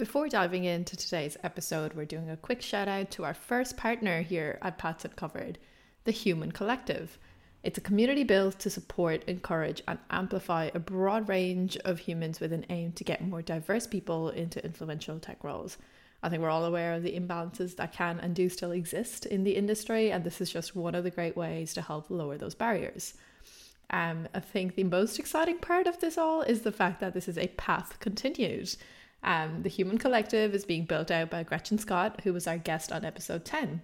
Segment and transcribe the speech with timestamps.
[0.00, 4.22] Before diving into today's episode, we're doing a quick shout out to our first partner
[4.22, 5.58] here at Paths Uncovered,
[6.04, 7.18] the Human Collective.
[7.62, 12.50] It's a community built to support, encourage, and amplify a broad range of humans with
[12.54, 15.76] an aim to get more diverse people into influential tech roles.
[16.22, 19.44] I think we're all aware of the imbalances that can and do still exist in
[19.44, 22.54] the industry, and this is just one of the great ways to help lower those
[22.54, 23.12] barriers.
[23.90, 27.28] Um, I think the most exciting part of this all is the fact that this
[27.28, 28.76] is a path continued.
[29.22, 32.90] Um, the Human Collective is being built out by Gretchen Scott, who was our guest
[32.90, 33.82] on episode 10.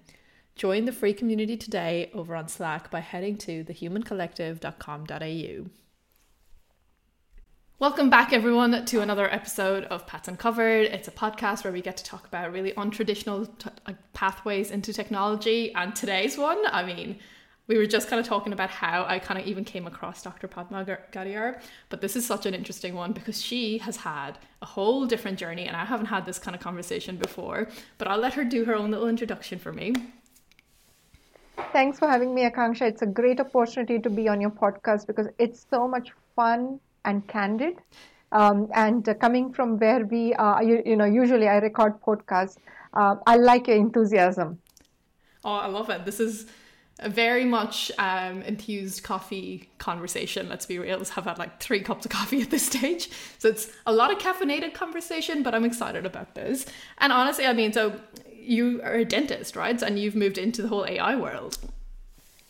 [0.54, 5.70] Join the free community today over on Slack by heading to thehumancollective.com.au.
[7.78, 10.86] Welcome back, everyone, to another episode of Paths Uncovered.
[10.86, 14.94] It's a podcast where we get to talk about really untraditional t- uh, pathways into
[14.94, 15.74] technology.
[15.74, 17.18] And today's one, I mean,
[17.68, 20.46] we were just kind of talking about how I kind of even came across Dr.
[20.46, 25.06] Padma Gadiyar, but this is such an interesting one because she has had a whole
[25.06, 27.68] different journey, and I haven't had this kind of conversation before.
[27.98, 29.94] But I'll let her do her own little introduction for me.
[31.72, 32.82] Thanks for having me, Akanksha.
[32.82, 37.26] It's a great opportunity to be on your podcast because it's so much fun and
[37.26, 37.78] candid.
[38.32, 42.56] Um, and uh, coming from where we are, you, you, know, usually I record podcasts.
[42.92, 44.58] Uh, I like your enthusiasm.
[45.44, 46.04] Oh, I love it.
[46.04, 46.46] This is
[46.98, 50.48] a very much um, enthused coffee conversation.
[50.48, 50.98] Let's be real.
[50.98, 53.10] I've had like three cups of coffee at this stage.
[53.38, 56.66] So it's a lot of caffeinated conversation, but I'm excited about this.
[56.98, 58.00] And honestly, I mean, so
[58.34, 59.80] you are a dentist, right?
[59.82, 61.58] And you've moved into the whole AI world.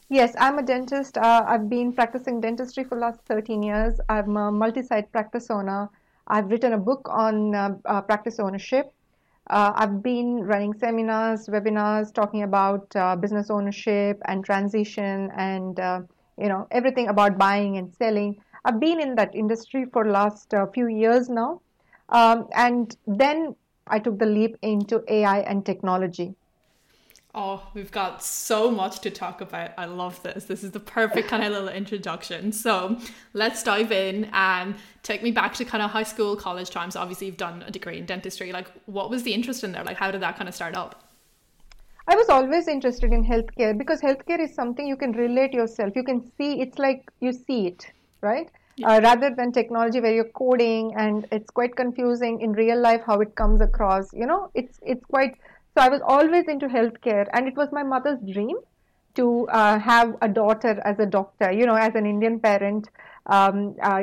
[0.09, 1.19] Yes, I'm a dentist.
[1.19, 3.99] Uh, I've been practicing dentistry for the last 13 years.
[4.09, 5.89] I'm a multi-site practice owner.
[6.29, 8.93] I've written a book on uh, uh, practice ownership.
[9.49, 16.01] Uh, I've been running seminars, webinars, talking about uh, business ownership and transition, and uh,
[16.37, 18.37] you know everything about buying and selling.
[18.65, 21.61] I've been in that industry for last few years now,
[22.09, 23.55] um, and then
[23.87, 26.35] I took the leap into AI and technology.
[27.39, 29.73] Oh, we've got so much to talk about.
[29.77, 30.45] I love this.
[30.45, 32.51] This is the perfect kind of little introduction.
[32.51, 32.99] So
[33.35, 36.97] let's dive in and take me back to kind of high school, college times.
[36.97, 38.53] Obviously, you've done a degree in dentistry.
[38.53, 39.85] Like, what was the interest in there?
[39.85, 41.05] Like, how did that kind of start up?
[42.09, 45.95] I was always interested in healthcare because healthcare is something you can relate yourself.
[45.95, 47.87] You can see it's like you see it,
[48.23, 48.49] right?
[48.85, 53.21] uh, rather than technology where you're coding and it's quite confusing in real life how
[53.21, 55.37] it comes across you know it's it's quite
[55.77, 58.57] so i was always into healthcare and it was my mother's dream
[59.15, 62.89] to uh, have a daughter as a doctor you know as an indian parent.
[63.27, 64.03] Um, uh,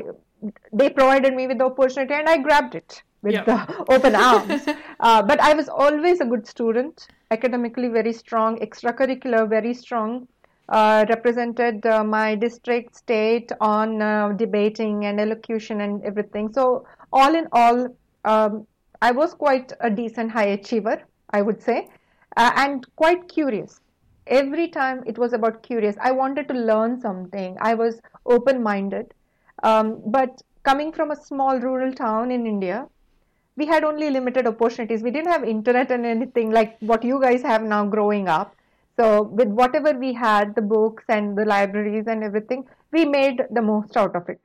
[0.74, 4.68] they provided me with the opportunity and i grabbed it with the open arms.
[5.00, 10.28] Uh, but i was always a good student academically very strong extracurricular very strong
[10.70, 16.52] uh, represented uh, my district state on uh, debating and elocution and everything.
[16.54, 17.88] So all in all,
[18.26, 18.66] um,
[19.02, 21.02] I was quite a decent high achiever,
[21.34, 21.90] I would say,
[22.38, 23.82] uh, and quite curious.
[24.28, 25.98] Every time it was about curious.
[26.00, 27.58] I wanted to learn something.
[27.60, 29.14] I was open-minded.
[29.64, 32.88] Um, but coming from a small rural town in India,
[33.58, 35.04] we had only limited opportunities.
[35.04, 38.56] We didn't have internet and anything like what you guys have now growing up.
[38.96, 43.62] So with whatever we had, the books and the libraries and everything, we made the
[43.62, 44.40] most out of it.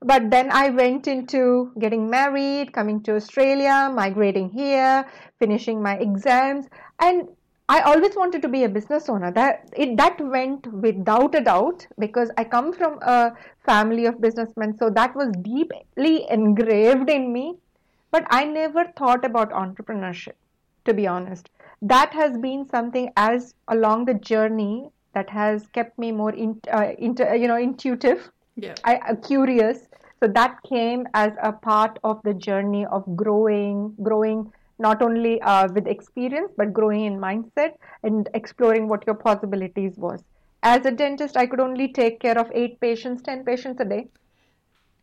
[0.00, 5.06] But then I went into getting married, coming to Australia, migrating here,
[5.38, 6.66] finishing my exams,
[7.00, 7.28] and
[7.68, 9.32] I always wanted to be a business owner.
[9.32, 13.32] That it that went without a doubt because I come from a
[13.64, 17.56] family of businessmen, so that was deeply engraved in me.
[18.10, 20.34] But I never thought about entrepreneurship,
[20.84, 21.50] to be honest
[21.82, 26.92] that has been something as along the journey that has kept me more in, uh,
[26.98, 28.74] into, uh, you know intuitive yeah.
[28.84, 29.86] I, uh, curious.
[30.22, 35.68] So that came as a part of the journey of growing growing not only uh,
[35.72, 40.24] with experience but growing in mindset and exploring what your possibilities was.
[40.62, 44.08] As a dentist i could only take care of 8 patients 10 patients a day.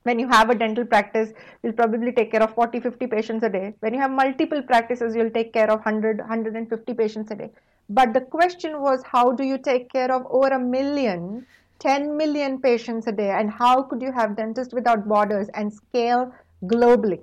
[0.01, 1.31] When you have a dental practice
[1.61, 3.73] you'll probably take care of 40 50 patients a day.
[3.81, 7.51] When you have multiple practices you'll take care of 100 150 patients a day.
[7.87, 11.45] But the question was how do you take care of over a million
[11.83, 16.33] 10 million patients a day and how could you have dentists without borders and scale
[16.63, 17.21] globally?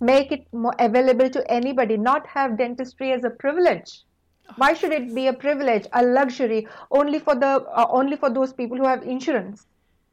[0.00, 4.02] Make it more available to anybody not have dentistry as a privilege.
[4.56, 8.52] Why should it be a privilege a luxury only for the uh, only for those
[8.52, 9.66] people who have insurance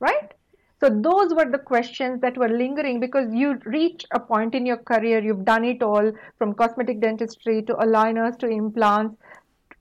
[0.04, 0.34] right?
[0.80, 4.78] So those were the questions that were lingering because you reach a point in your
[4.78, 9.16] career, you've done it all from cosmetic dentistry to aligners to implants,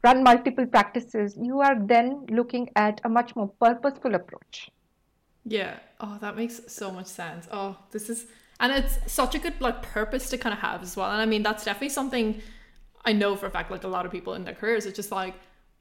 [0.03, 1.37] run multiple practices.
[1.41, 4.71] You are then looking at a much more purposeful approach.
[5.45, 5.79] Yeah.
[6.01, 7.49] Oh, that makes so much sense.
[7.51, 8.27] Oh, this is
[8.63, 11.27] and it's such a good like purpose to kind of have as well and i
[11.27, 12.41] mean that's definitely something
[13.05, 15.11] i know for a fact like a lot of people in their careers it's just
[15.11, 15.35] like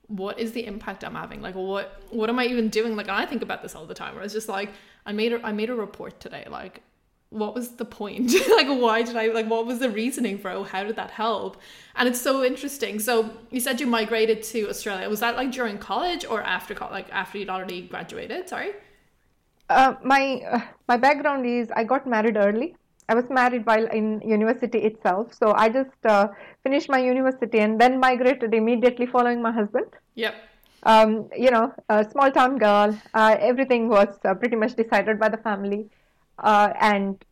[0.08, 3.26] what is the impact i'm having like what what am i even doing like i
[3.26, 4.72] think about this all the time where it's just like
[5.06, 6.82] i made a i made a report today like
[7.32, 8.34] what was the point?
[8.50, 11.58] Like why did i like what was the reasoning for oh how did that help?
[11.96, 13.00] And it's so interesting.
[13.00, 15.10] So you said you migrated to australia.
[15.10, 18.50] Was that like during college or after like after you'd already graduated?
[18.50, 18.72] Sorry.
[19.70, 22.76] Uh, my uh, my background is I got married early.
[23.08, 26.28] I was married while in university itself, so I just uh,
[26.64, 29.88] finished my university and then migrated immediately following my husband.
[30.16, 30.36] Yep.
[30.84, 32.98] Um, you know, a small town girl.
[33.14, 35.90] Uh, everything was uh, pretty much decided by the family,
[36.40, 37.24] uh, and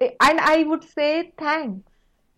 [0.00, 1.88] and I would say thanks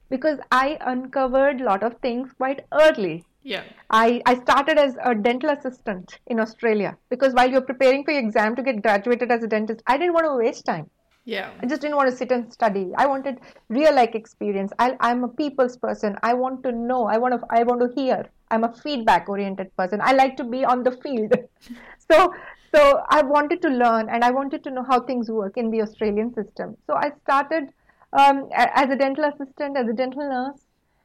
[0.09, 3.25] because I uncovered a lot of things quite early.
[3.43, 3.65] Yeah.
[3.91, 8.21] I, I started as a dental assistant in Australia because while you're preparing for your
[8.21, 10.91] exam to get graduated as a dentist, I didn't want to waste time.
[11.25, 11.51] Yeah.
[11.63, 12.91] I just didn't want to sit and study.
[12.97, 13.39] I wanted
[13.69, 14.73] real like experience.
[14.79, 16.17] I, I'm a people's person.
[16.23, 17.05] I want to know.
[17.07, 17.47] I want to.
[17.51, 18.27] I want to hear.
[18.51, 20.01] I'm a feedback oriented person.
[20.03, 21.33] I like to be on the field.
[22.11, 22.35] so
[22.75, 25.83] so I wanted to learn and I wanted to know how things work in the
[25.83, 26.77] Australian system.
[26.87, 27.71] So I started
[28.13, 30.61] um, as a dental assistant, as a dental nurse,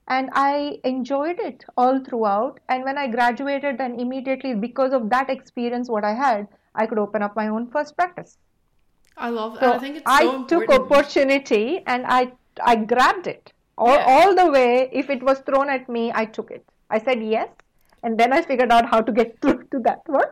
[0.08, 2.60] and I enjoyed it all throughout.
[2.70, 7.00] And when I graduated, then immediately because of that experience, what I had, I could
[7.00, 8.38] open up my own first practice.
[9.18, 9.58] I love.
[9.60, 12.34] So I think it's so I took opportunity and I
[12.64, 14.06] I grabbed it all, Yeah.
[14.08, 14.90] all the way.
[14.92, 16.66] If it was thrown at me, I took it.
[16.90, 17.50] I said yes,
[18.04, 20.28] and then I figured out how to get through to that one.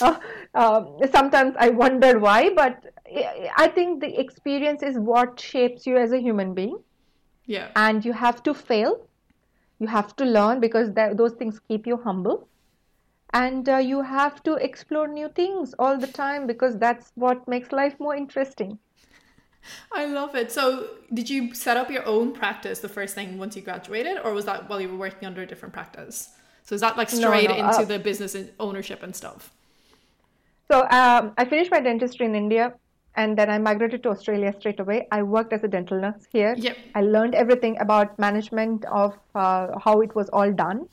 [0.00, 0.18] Uh,
[0.54, 5.96] um, sometimes I wondered why, but I I think the experience is what shapes you
[5.96, 6.78] as a human being,
[7.46, 7.68] Yeah.
[7.76, 9.08] and you have to fail.
[9.78, 12.48] You have to learn because that, those things keep you humble.
[13.32, 17.72] And uh, you have to explore new things all the time because that's what makes
[17.72, 18.78] life more interesting.
[19.92, 20.52] I love it.
[20.52, 24.32] So, did you set up your own practice the first thing once you graduated, or
[24.32, 26.30] was that while you were working under a different practice?
[26.66, 29.52] So, is that like straight no, into uh, the business ownership and stuff?
[30.68, 32.74] So um, I finished my dentistry in India
[33.14, 35.06] and then I migrated to Australia straight away.
[35.12, 36.54] I worked as a dental nurse here.
[36.58, 36.76] Yep.
[36.94, 40.88] I learned everything about management of uh, how it was all done.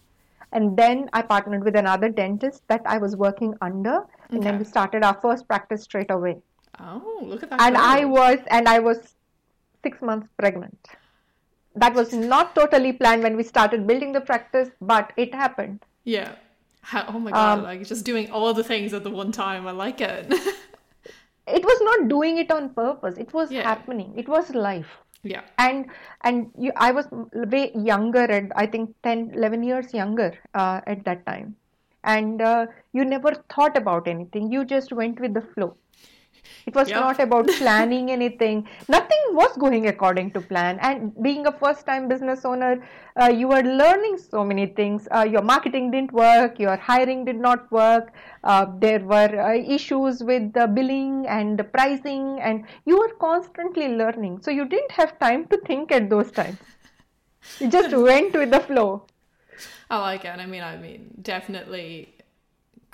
[0.51, 4.05] And then I partnered with another dentist that I was working under.
[4.29, 6.37] And then we started our first practice straight away.
[6.79, 7.61] Oh, look at that.
[7.61, 9.15] And I was and I was
[9.83, 10.77] six months pregnant.
[11.75, 15.79] That was not totally planned when we started building the practice, but it happened.
[16.03, 16.33] Yeah.
[16.81, 17.59] How, oh my god!
[17.59, 19.65] Um, like just doing all the things at the one time.
[19.67, 20.33] I like it.
[21.45, 23.17] It was not doing it on purpose.
[23.17, 23.63] It was Yeah.
[23.63, 24.13] happening.
[24.17, 24.91] It was life.
[25.31, 25.43] yeah.
[25.63, 25.91] and
[26.29, 27.05] and you i was
[27.51, 27.59] way
[27.89, 30.25] younger at i think 10 11 years younger
[30.63, 31.45] uh, at that time
[32.13, 32.65] and uh,
[32.99, 35.69] you never thought about anything you just went with the flow
[36.65, 36.99] it was Yep.
[36.99, 38.67] not about planning anything.
[38.87, 40.79] Nothing was going according to plan.
[40.81, 42.83] And being a first time business owner
[43.21, 45.07] uh, you were learning so many things.
[45.15, 46.59] Uh, your marketing didn't work.
[46.59, 48.11] Your hiring did not work.
[48.43, 52.39] Uh, there were uh, issues with the billing and the pricing.
[52.41, 54.41] And you were constantly learning.
[54.41, 56.57] So you didn't have time to think at those times.
[57.59, 59.05] You just went with the flow.
[59.89, 60.39] I like it.
[60.39, 62.12] I mean, I mean, definitely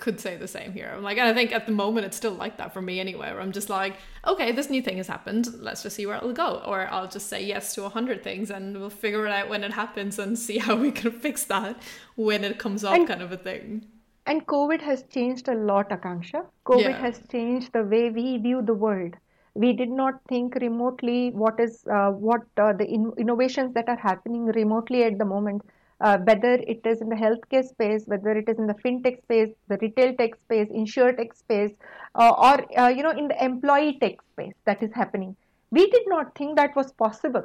[0.04, 0.92] could say the same here.
[0.96, 3.30] I'm like, and I think at the moment it's still like that for me anyway.
[3.31, 3.96] Where I'm just like,
[4.31, 5.48] okay, this new thing has happened.
[5.68, 8.50] Let's just see where it'll go, or I'll just say yes to a hundred things,
[8.50, 11.82] and we'll figure it out when it happens and see how we can fix that
[12.15, 13.86] when it comes up, And- kind of a thing.
[14.25, 16.46] And COVID has changed a lot, Akanksha.
[16.65, 17.00] COVID Yeah.
[17.06, 19.15] has changed the way we view the world.
[19.56, 23.98] We did not think remotely what is uh, what uh, the in- innovations that are
[23.98, 25.63] happening remotely at the moment.
[26.01, 29.50] Uh, whether it is in the healthcare space, whether it is in the fintech space,
[29.68, 31.72] the retail tech space, insure tech space,
[32.15, 35.36] uh, or uh, you know in the employee tech space that is happening.
[35.72, 37.44] We did not think that was possible.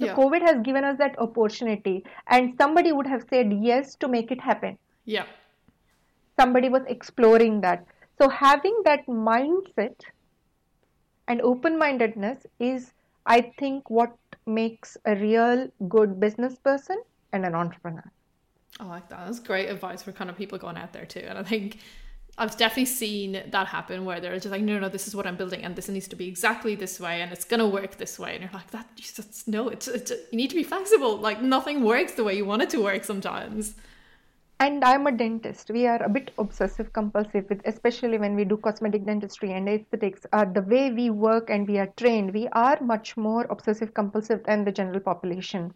[0.00, 0.14] So Yeah.
[0.16, 4.40] COVID has given us that opportunity, and somebody would have said yes to make it
[4.40, 5.26] happen Yeah,
[6.40, 7.84] somebody was exploring that.
[8.20, 9.94] So having that mindset
[11.28, 12.92] and open-mindedness is,
[13.26, 14.16] I think, what
[14.46, 16.96] makes a real good business person
[17.32, 18.10] and an entrepreneur.
[18.80, 19.26] I like that.
[19.26, 21.24] That's great advice for kind of people going out there too.
[21.26, 21.78] And I think
[22.36, 25.36] I've definitely seen that happen where they're just like, no, no, this is what I'm
[25.36, 28.34] building, and this needs to be exactly this way, and it's gonna work this way.
[28.34, 31.16] And you're like, that just no, it's, it's you need to be flexible.
[31.16, 33.74] Like nothing works the way you want it to work sometimes.
[34.60, 35.70] And I'm a dentist.
[35.70, 40.26] We are a bit obsessive compulsive, with, especially when we do cosmetic dentistry and aesthetics.
[40.32, 44.42] Uh, the way we work and we are trained, we are much more obsessive compulsive
[44.44, 45.72] than the general population.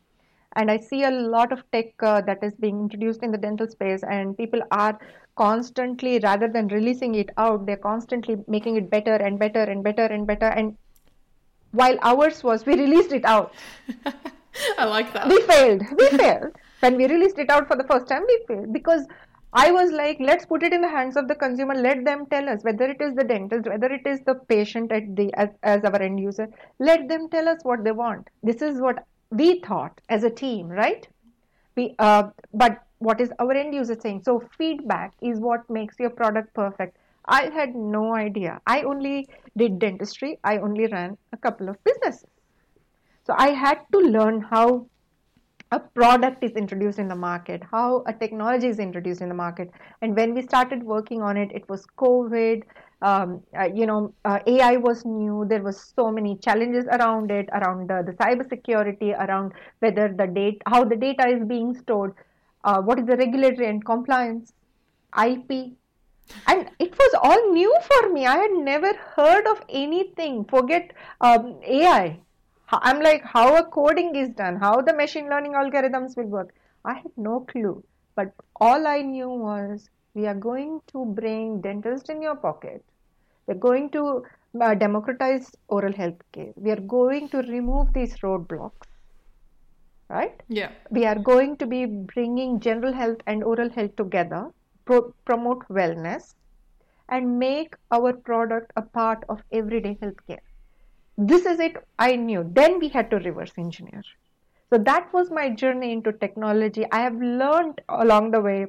[0.56, 3.68] And I see a lot of tech uh, that is being introduced in the dental
[3.68, 4.98] space, and people are
[5.36, 10.04] constantly, rather than releasing it out, they're constantly making it better and better and better
[10.04, 10.46] and better.
[10.46, 10.76] And
[11.70, 13.54] while ours was we released it out.
[14.78, 15.28] I like that.
[15.28, 15.82] We failed.
[15.98, 16.54] We failed.
[16.80, 19.06] When we released it out for the first time, we failed because
[19.54, 21.74] I was like, let's put it in the hands of the consumer.
[21.74, 25.14] Let them tell us whether it is the dentist, whether it is the patient at
[25.14, 26.48] the as, as our end user.
[26.78, 28.28] Let them tell us what they want.
[28.42, 31.08] This is what we thought as a team, right?
[31.74, 34.22] We, uh, but what is our end user saying?
[34.24, 36.98] So feedback is what makes your product perfect.
[37.24, 38.60] I had no idea.
[38.66, 40.38] I only did dentistry.
[40.44, 42.26] I only ran a couple of businesses.
[43.26, 44.86] So I had to learn how
[45.70, 49.70] a product is introduced in the market, how a technology is introduced in the market.
[50.02, 52.64] And when we started working on it, it was COVID.
[53.02, 55.44] Um, uh, you know, uh, AI was new.
[55.48, 60.26] There was so many challenges around it, around the, the cyber security, around whether the
[60.26, 62.14] data, how the data is being stored,
[62.64, 64.52] uh, what is the regulatory and compliance,
[65.20, 65.72] IP,
[66.46, 68.26] and it was all new for me.
[68.26, 70.44] I had never heard of anything.
[70.44, 72.20] Forget um, AI.
[72.68, 76.54] I'm like, how a coding is done, how the machine learning algorithms will work.
[76.84, 77.84] I had no clue.
[78.14, 82.84] But all I knew was we are going to bring dentist in your pocket.
[83.46, 84.24] We're going to
[84.60, 86.52] uh, democratize oral health care.
[86.56, 88.88] We are going to remove these roadblocks.
[90.08, 90.40] Right?
[90.48, 90.72] Yeah.
[90.90, 94.50] We are going to be bringing general health and oral health together,
[94.84, 96.34] pro- promote wellness,
[97.08, 100.44] and make our product a part of everyday healthcare
[101.18, 104.02] this is it i knew then we had to reverse engineer
[104.70, 108.66] so that was my journey into technology i have learned along the way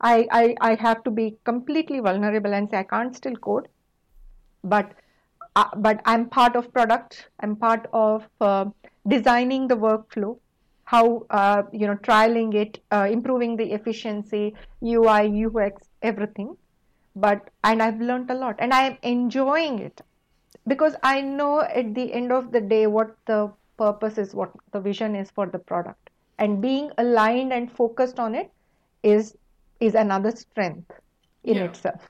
[0.00, 3.68] i i, I have to be completely vulnerable and say i can't still code
[4.64, 4.92] but
[5.56, 7.28] uh, but i'm part of product.
[7.40, 8.66] I'm part of uh,
[9.06, 10.38] designing the workflow.
[10.84, 16.56] How uh, you know trialing it uh, improving the efficiency ui ux everything.
[17.14, 18.56] But and i've learned a lot.
[18.58, 20.00] And i am enjoying it.
[20.66, 24.80] Because I know at the end of the day what the purpose is, what the
[24.80, 28.50] vision is for the product, and being aligned and focused on it
[29.02, 29.36] is
[29.80, 30.92] is another strength
[31.44, 31.64] in yeah.
[31.64, 32.08] itself.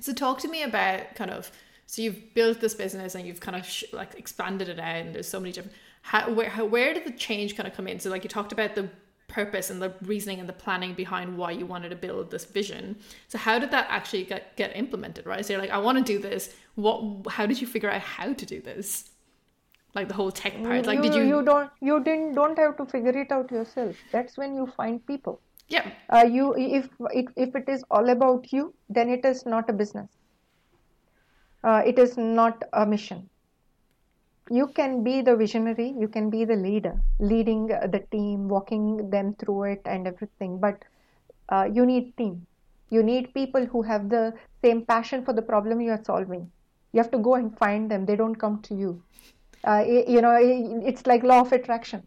[0.00, 1.50] So talk to me about kind of
[1.86, 5.14] so you've built this business and you've kind of sh- like expanded it out and
[5.14, 7.98] there's so many different how where how, where did the change kind of come in?
[7.98, 8.88] So like you talked about the
[9.28, 12.96] purpose and the reasoning and the planning behind why you wanted to build this vision.
[13.28, 15.44] So how did that actually get, get implemented, right?
[15.44, 16.54] So you're like, I want to do this.
[16.74, 19.10] What how did you figure out how to do this?
[19.94, 20.86] Like the whole tech part.
[20.86, 23.96] Like you, did you you don't you didn't don't have to figure it out yourself.
[24.12, 25.40] That's when you find people.
[25.68, 25.90] Yeah.
[26.08, 29.72] Uh, you if if if it is all about you, then it is not a
[29.72, 30.08] business.
[31.66, 33.28] Uh, it is not a mission.
[34.48, 39.34] You can be the visionary you can be the leader leading the team walking them
[39.40, 40.84] through it and everything but
[41.48, 42.46] uh, you need team.
[42.90, 46.48] You need people who have the same passion for the problem you are solving.
[46.92, 48.06] You have to go and find them.
[48.06, 49.02] They don't come to you.
[49.64, 50.38] Uh, you know
[50.92, 52.06] it's like law of attraction.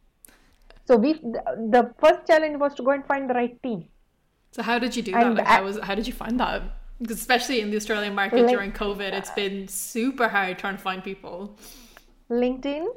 [0.86, 3.90] So we the first challenge was to go and find the right team.
[4.54, 5.34] So how did you do that?
[5.36, 6.79] Like how was how did you find that
[7.10, 11.04] especially in the australian market like, during covid it's been super hard trying to find
[11.04, 11.58] people
[12.30, 12.88] LinkedIn.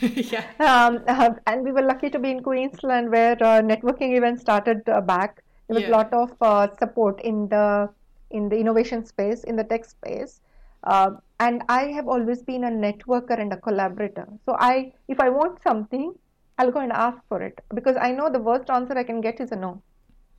[0.00, 0.44] yeah.
[0.60, 4.88] Um, uh, and we were lucky to be in Queensland where uh, networking events started
[4.88, 5.42] uh, back.
[5.66, 5.96] There was a yeah.
[5.96, 7.90] lot of uh, support in the
[8.30, 10.40] in the innovation space, in the tech space.
[10.84, 14.26] Uh, and I have always been a networker and a collaborator.
[14.44, 16.14] So I, if I want something,
[16.58, 19.40] I'll go and ask for it because I know the worst answer I can get
[19.40, 19.82] is a no.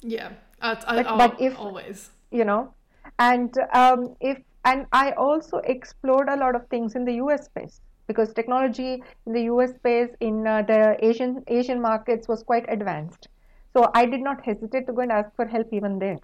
[0.01, 2.73] Yeah, I, I, but, but if always, you know,
[3.17, 7.81] and um, if and I also explored a lot of things in the US space
[8.07, 13.29] because technology in the US space in uh, the Asian Asian markets was quite advanced.
[13.73, 16.19] So I did not hesitate to go and ask for help even there.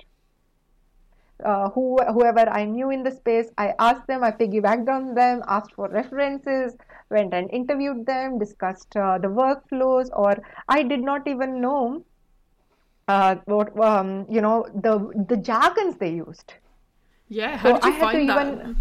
[1.44, 5.44] Uh, who, whoever I knew in the space, I asked them, I piggybacked on them,
[5.48, 6.78] asked for references,
[7.10, 10.38] went and interviewed them, discussed uh, the workflows, or
[10.70, 12.06] I did not even know
[13.08, 16.54] uh, what um, you know the the jargons they used.
[17.28, 18.76] Yeah, how so did you find that?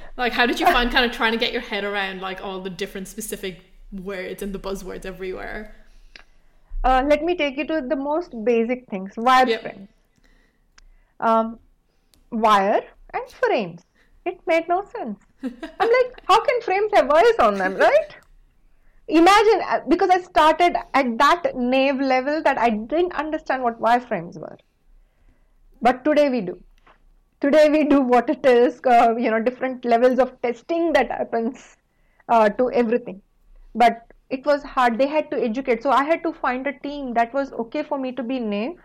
[0.16, 2.60] Like, how did you find kind of trying to get your head around like all
[2.60, 5.74] the different specific words and the buzzwords everywhere?
[6.84, 9.88] Uh, let me take you to the most basic things: wireframes, yep.
[11.20, 11.58] um,
[12.30, 12.82] wire,
[13.14, 13.82] and frames.
[14.26, 15.18] It made no sense.
[15.42, 18.16] I'm like, how can frames have wires on them, right?
[19.08, 24.38] Imagine uh, because I started at that naive level that I didn't understand what wireframes
[24.38, 24.58] were,
[25.80, 26.62] but today we do
[27.40, 31.76] today we do water test uh, you know different levels of testing that happens
[32.28, 33.20] uh, to everything.
[33.74, 34.98] But it was hard.
[34.98, 35.82] They had to educate.
[35.82, 38.78] So i had to find a team that was okay for me to be naive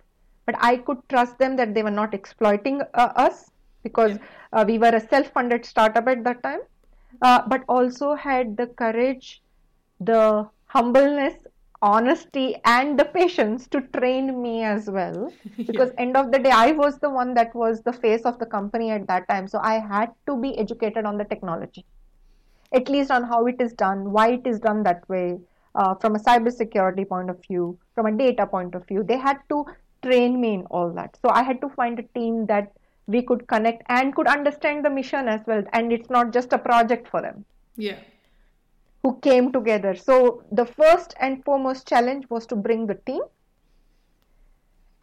[0.45, 3.51] but i could trust them that they were not exploiting uh, us
[3.83, 4.17] because
[4.53, 6.59] uh, we were a self-funded startup at that time.
[7.21, 9.41] Uh, but also had the courage,
[10.01, 11.35] the humbleness,
[11.81, 15.31] honesty, and the patience to train me as well.
[15.57, 16.01] Because yeah.
[16.01, 18.91] end of the day, I was the one that was the face of the company
[18.91, 21.85] at that time, so I had to be educated on the technology,
[22.71, 25.37] at least on how it is done, why it is done that way.
[25.75, 29.37] Uh, from a cybersecurity point of view, from a data point of view, they had
[29.49, 29.65] to
[30.01, 31.17] train me in all that.
[31.21, 32.71] So I had to find a team that
[33.07, 36.57] we could connect and could understand the mission as well and it's not just a
[36.57, 37.99] project for them yeah
[39.05, 39.95] who came together.
[39.95, 43.21] So the first and foremost challenge was to bring the team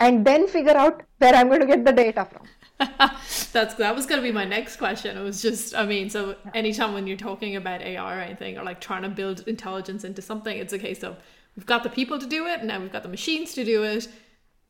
[0.01, 2.49] and then figure out where i'm going to get the data from.
[3.53, 5.17] That's that was going to be my next question.
[5.17, 8.65] It was just i mean so anytime when you're talking about ai or anything or
[8.71, 11.17] like trying to build intelligence into something it's a case of
[11.55, 13.85] we've got the people to do it and now we've got the machines to do
[13.85, 14.09] it.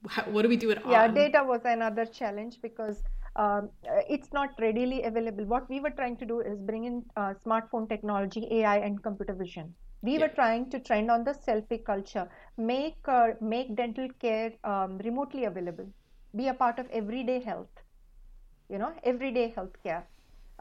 [0.08, 1.14] How, what do we do it yeah on?
[1.14, 3.02] data was another challenge because
[3.36, 3.70] um,
[4.08, 5.44] it's not readily available.
[5.44, 9.34] What we were trying to do is bring in uh, smartphone technology, AI, and computer
[9.34, 9.74] vision.
[10.02, 10.20] We yeah.
[10.22, 15.44] were trying to trend on the selfie culture, make uh, make dental care um, remotely
[15.44, 15.86] available,
[16.36, 17.70] be a part of everyday health.
[18.68, 20.04] You know, everyday healthcare.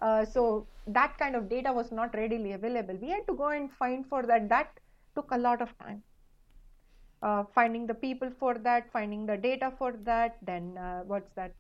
[0.02, 2.96] Uh, so that kind of data was not readily available.
[3.02, 4.50] We had to go and find for that.
[4.50, 4.80] That
[5.16, 6.04] took a lot of time.
[7.22, 11.54] Uh, finding the people for that, finding the data for that, then uh, what's that?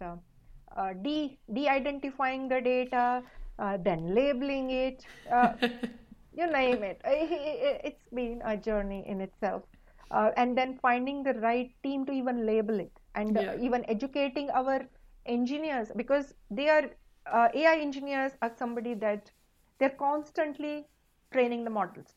[0.77, 3.21] Uh, de de-identifying the data,
[3.59, 5.53] uh, then labeling it, uh,
[6.37, 7.01] you name it.
[7.05, 9.63] It's been a journey in itself.
[10.11, 13.57] Uh, and then finding the right team to even label it and uh, yeah.
[13.61, 14.81] even educating our
[15.25, 16.89] engineers because they are
[17.31, 19.31] uh, AI engineers are somebody that
[19.79, 20.85] they're constantly
[21.31, 22.15] training the models.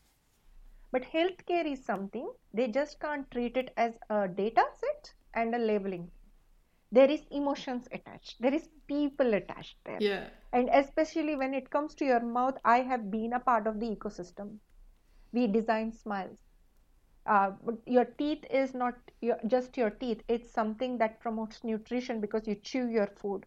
[0.91, 5.57] But healthcare is something they just can't treat it as a data set and a
[5.57, 6.11] labeling
[6.95, 8.41] there is emotions attached.
[8.41, 10.03] There is people attached there.
[10.03, 10.29] Yeah.
[10.53, 13.87] And especially when it comes to your mouth i have been a part of the
[13.95, 14.59] ecosystem.
[15.33, 16.43] We design smiles.
[17.25, 17.51] Uh,
[17.85, 20.23] your teeth is not your, just your teeth.
[20.27, 23.45] It's something that promotes nutrition because you chew your food.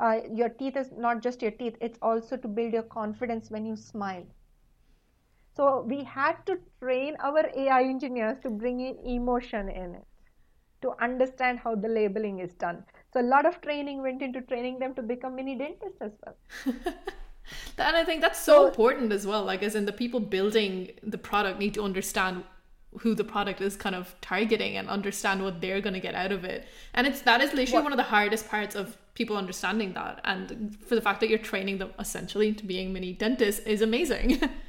[0.00, 1.76] Uh, your teeth is not just your teeth.
[1.80, 4.26] It's also to build your confidence when you smile.
[5.54, 10.06] So we had to train our ai engineers to bring in emotion in it
[10.82, 12.84] to understand how the labeling is done.
[13.12, 16.74] So a lot of training went into training them to become mini dentists as well.
[17.78, 19.44] and I think that's so, so important as well.
[19.44, 22.44] Like, as in the people building the product need to understand
[23.00, 26.32] who the product is kind of targeting and understand what they're going to get out
[26.32, 26.66] of it.
[26.94, 27.84] And it's that is literally what?
[27.84, 30.20] one of the hardest parts of people understanding that.
[30.24, 34.40] And for the fact that you're training them essentially to being mini dentists is amazing.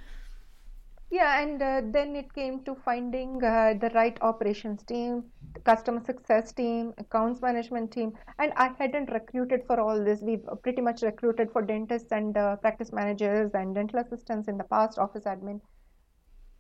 [1.10, 5.24] yeah, and uh, then it came to finding uh, the right operations team
[5.64, 10.22] customer success team, accounts management team, and I hadn't recruited for all this.
[10.22, 14.64] We've pretty much recruited for dentists and uh, practice managers and dental assistants in the
[14.64, 15.62] past, office admin.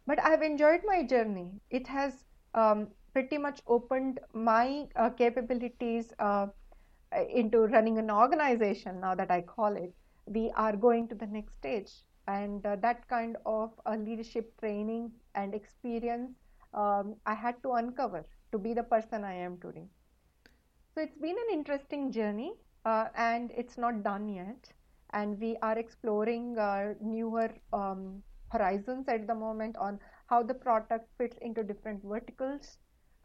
[0.08, 1.52] But I've enjoyed my journey.
[1.70, 2.14] It has
[2.54, 6.48] um, pretty much opened my uh, capabilities uh,
[7.34, 9.94] into running an organization now that I call it.
[10.26, 11.92] We are going to the next stage,
[12.30, 13.72] and uh, that kind of
[14.08, 16.32] leadership training and experience
[16.74, 19.88] um, I had to uncover to be the person I am today.
[20.94, 22.54] So it's been an interesting journey
[22.86, 24.72] uh, and it's not done yet.
[25.14, 31.10] And we are exploring uh, newer um, horizons at the moment on how the product
[31.18, 32.78] fits into different verticals.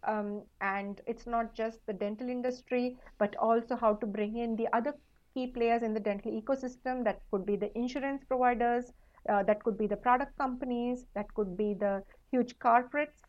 [0.07, 4.69] Um, and it's not just the dental industry, but also how to bring in the
[4.75, 4.95] other
[5.35, 7.05] key players in the dental ecosystem.
[7.05, 8.92] That could be the insurance providers,
[9.29, 13.20] uh, that could be the product companies, that could be the huge corporates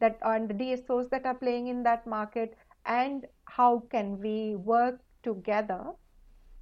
[0.00, 5.00] that and the DSOs that are playing in that market, and how can we work
[5.22, 5.84] together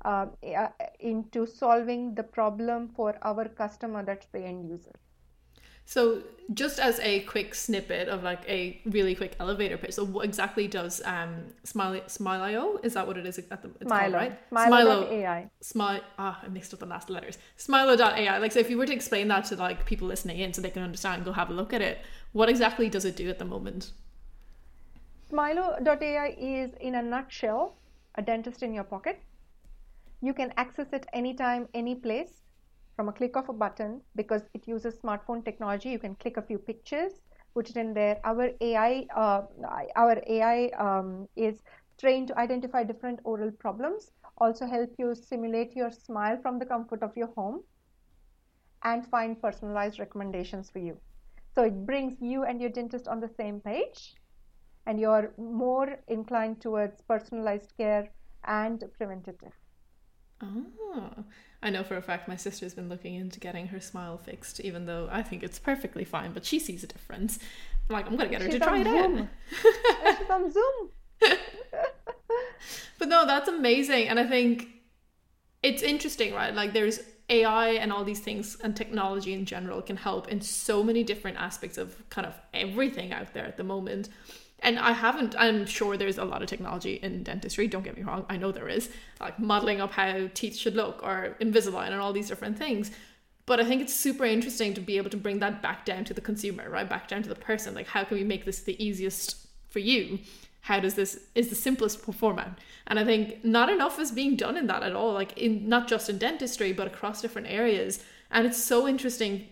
[0.04, 0.26] uh,
[1.00, 4.92] into solving the problem for our customer, that's the end user.
[5.84, 6.22] So,
[6.54, 10.68] just as a quick snippet of like a really quick elevator pitch, so what exactly
[10.68, 12.78] does um Smile Smile.io?
[12.82, 14.50] Is that what it is at the it's Smilo, called, right?
[14.50, 15.50] Smilo.ai.
[15.60, 16.00] Smile.
[16.18, 17.38] Ah, I mixed up the last letters.
[17.58, 18.38] Smilo.ai.
[18.38, 20.70] Like, so if you were to explain that to like people listening in, so they
[20.70, 21.98] can understand, go have a look at it.
[22.32, 23.92] What exactly does it do at the moment?
[25.30, 27.76] Smilo.ai is, in a nutshell,
[28.14, 29.20] a dentist in your pocket.
[30.20, 32.42] You can access it anytime, any place
[32.96, 35.90] from a click of a button because it uses smartphone technology.
[35.90, 37.22] You can click a few pictures,
[37.54, 38.20] put it in there.
[38.24, 39.42] Our AI, uh,
[39.96, 41.62] our AI um, is
[41.98, 47.02] trained to identify different oral problems, also help you simulate your smile from the comfort
[47.02, 47.62] of your home,
[48.84, 51.00] and find personalized recommendations for you.
[51.54, 54.14] So it brings you and your dentist on the same page,
[54.86, 58.08] and you're more inclined towards personalized care
[58.44, 59.52] and preventative.
[60.42, 61.24] Oh,
[61.62, 64.86] I know for a fact my sister's been looking into getting her smile fixed, even
[64.86, 67.38] though I think it's perfectly fine, but she sees a difference.
[67.88, 69.18] I'm like, I'm gonna get her She's to try on it Zoom.
[69.18, 69.28] out.
[70.18, 70.90] She's on Zoom.
[72.98, 74.08] But no, that's amazing.
[74.08, 74.68] And I think
[75.62, 76.54] it's interesting, right?
[76.54, 80.82] Like there's AI and all these things and technology in general can help in so
[80.82, 84.08] many different aspects of kind of everything out there at the moment.
[84.62, 88.04] And I haven't, I'm sure there's a lot of technology in dentistry, don't get me
[88.04, 92.00] wrong, I know there is, like modeling up how teeth should look or Invisalign and
[92.00, 92.92] all these different things.
[93.44, 96.14] But I think it's super interesting to be able to bring that back down to
[96.14, 96.88] the consumer, right?
[96.88, 97.74] Back down to the person.
[97.74, 100.20] Like, how can we make this the easiest for you?
[100.60, 102.56] How does this is the simplest format?
[102.86, 105.88] And I think not enough is being done in that at all, like in not
[105.88, 108.04] just in dentistry, but across different areas.
[108.30, 109.48] And it's so interesting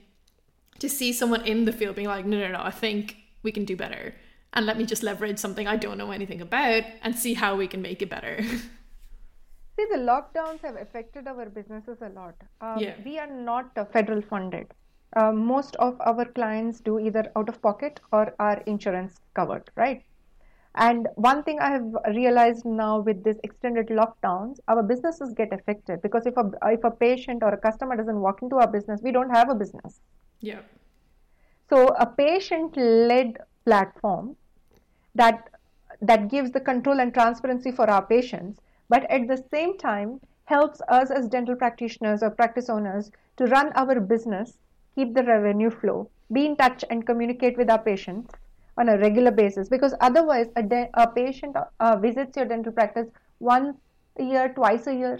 [0.78, 3.64] to see someone in the field being like, no, no, no, I think we can
[3.64, 4.14] do better.
[4.52, 7.68] And let me just leverage something I don't know anything about and see how we
[7.68, 8.42] can make it better.
[9.76, 12.34] See, the lockdowns have affected our businesses a lot.
[12.60, 12.96] Um, Yeah.
[13.04, 14.74] We are not uh, federal funded.
[15.16, 20.02] Uh, most of our clients do either out of pocket or are insurance covered, right?
[20.76, 21.84] And one thing I have
[22.14, 26.92] realized now with this extended lockdowns, our businesses get affected because if a if a
[26.92, 30.00] patient or a customer doesn't walk into our business, we don't have a business.
[30.40, 30.60] yeah.
[31.68, 34.36] So a patient-led platform
[35.14, 35.48] that
[36.02, 40.80] that gives the control and transparency for our patients, but at the same time helps
[40.88, 44.58] us as dental practitioners or practice owners to run our business,
[44.94, 48.30] keep the revenue flow, be in touch and communicate with our patients
[48.78, 49.68] on a regular basis.
[49.68, 53.08] Because otherwise, a, de- a patient uh, visits your dental practice
[53.40, 53.76] once
[54.18, 55.18] a year, twice a year,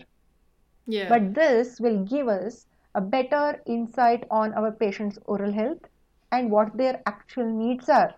[0.87, 1.09] Yeah.
[1.09, 5.79] but this will give us a better insight on our patient's oral health
[6.33, 8.15] and what their actual needs are.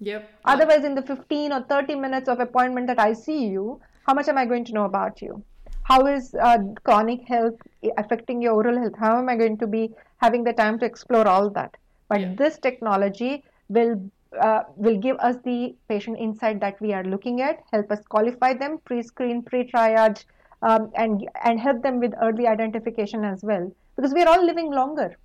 [0.00, 0.30] Yep.
[0.44, 4.28] Otherwise, in the 15 or 30 minutes of appointment that I see you, how much
[4.28, 5.42] am I going to know about you?
[5.82, 7.54] How is uh, chronic health
[7.96, 8.94] affecting your oral health?
[8.98, 11.76] How am I going to be having the time to explore all that?
[12.08, 12.34] But Yeah.
[12.36, 17.60] this technology will uh, will give us the patient insight that we are looking at,
[17.72, 20.26] help us qualify them, pre-screen, pre-triage,
[20.62, 23.72] um, and and help them with early identification as well.
[23.96, 25.16] Because we are all living longer.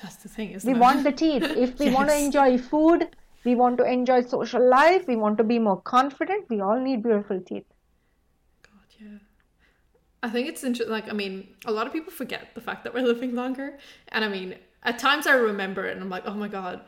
[0.00, 0.80] That's the thing, isn't We it?
[0.80, 1.42] want the teeth.
[1.66, 3.08] If we want to enjoy food,
[3.44, 7.02] we want to enjoy social life, we want to be more confident, we all need
[7.02, 7.64] beautiful teeth.
[8.62, 9.18] God, yeah.
[10.22, 10.92] I think it's interesting.
[10.92, 13.78] Like, I mean, a lot of people forget the fact that we're living longer.
[14.08, 16.80] And I mean, at times I remember it and I'm like, oh my God,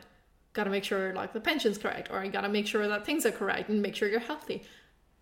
[0.53, 3.31] gotta make sure like the pension's correct or you gotta make sure that things are
[3.31, 4.63] correct and make sure you're healthy.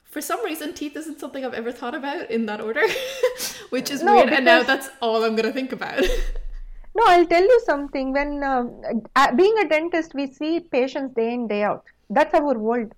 [0.04, 2.84] For some reason, teeth isn't something I've ever thought about in that order,
[3.70, 4.30] which is No, weird.
[4.30, 6.04] And now that's all I'm gonna think about.
[6.96, 8.14] No, I'll tell you something.
[8.14, 8.82] When um,
[9.18, 11.84] uh, being a dentist, we see patients day in, day out.
[12.10, 12.94] That's our world.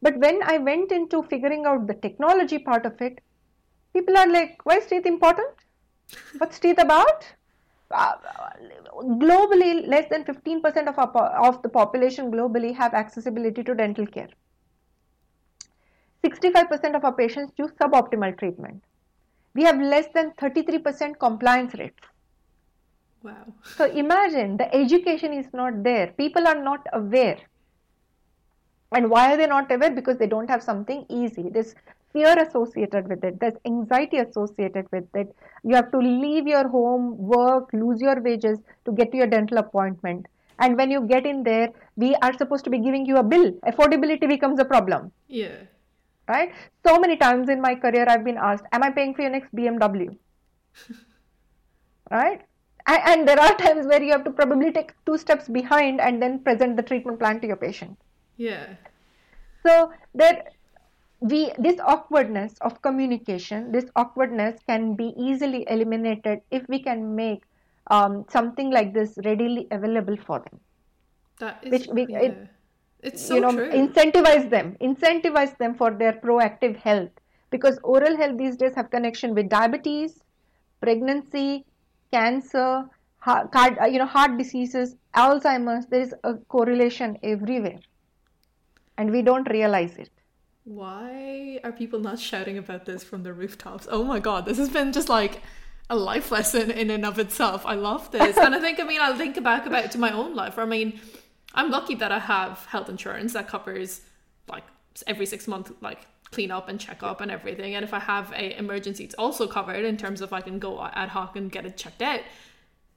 [0.00, 3.20] But when I went into figuring out the technology part of it,
[3.92, 5.50] people are like, why is teeth important?
[6.38, 7.26] What's teeth about?
[7.90, 8.14] Uh,
[9.24, 14.28] globally, less than 15% of, our, of the population globally have accessibility to dental care.
[16.24, 18.82] 65% of our patients choose suboptimal treatment.
[19.54, 22.11] We have less than 33% compliance rates.
[23.22, 23.46] Wow.
[23.76, 26.08] So imagine the education is not there.
[26.18, 27.38] People are not aware.
[28.94, 29.90] And why are they not aware?
[29.90, 31.48] Because they don't have something easy.
[31.50, 31.74] There's
[32.12, 35.34] fear associated with it, there's anxiety associated with it.
[35.64, 39.56] You have to leave your home, work, lose your wages to get to your dental
[39.56, 40.26] appointment.
[40.58, 43.52] And when you get in there, we are supposed to be giving you a bill.
[43.66, 45.56] Affordability becomes a problem Yeah.
[46.28, 46.52] right?
[46.86, 49.54] So many times in my career, I've been asked, Am I paying for your next
[49.54, 50.16] BMW?
[52.10, 52.42] right?
[52.86, 56.20] And, and there are times where you have to probably take two steps behind and
[56.22, 57.98] then present the treatment plan to your patient.
[58.36, 58.74] Yeah.
[59.66, 60.44] So there,
[61.20, 67.42] we this awkwardness of communication, this awkwardness can be easily eliminated if we can make
[67.88, 70.60] um, something like this readily available for them.
[71.38, 72.18] That is Which we- yeah.
[72.20, 72.48] it-
[73.04, 73.68] it's so you know true.
[73.72, 77.10] incentivize them incentivize them for their proactive health
[77.50, 80.20] because oral health these days have connection with diabetes
[80.80, 81.64] pregnancy
[82.12, 82.84] cancer
[83.18, 87.80] heart, uh, you know heart diseases alzheimer's there is a correlation everywhere
[88.98, 90.10] and we don't realize it
[90.64, 93.88] Why are people not shouting about this from the rooftops?
[93.90, 95.42] Oh my god, this has been just like
[95.90, 97.66] a life lesson in and of itself.
[97.66, 98.36] I love this.
[98.36, 100.58] and I think, I mean, I'll think back about to my own life.
[100.58, 101.00] I mean,
[101.54, 104.02] I'm lucky that I have health insurance that covers
[104.48, 104.64] like
[105.06, 107.74] every six months, like clean up and check up and everything.
[107.74, 110.82] And if I have a emergency, it's also covered in terms of I can go
[110.82, 112.20] ad hoc and get it checked out.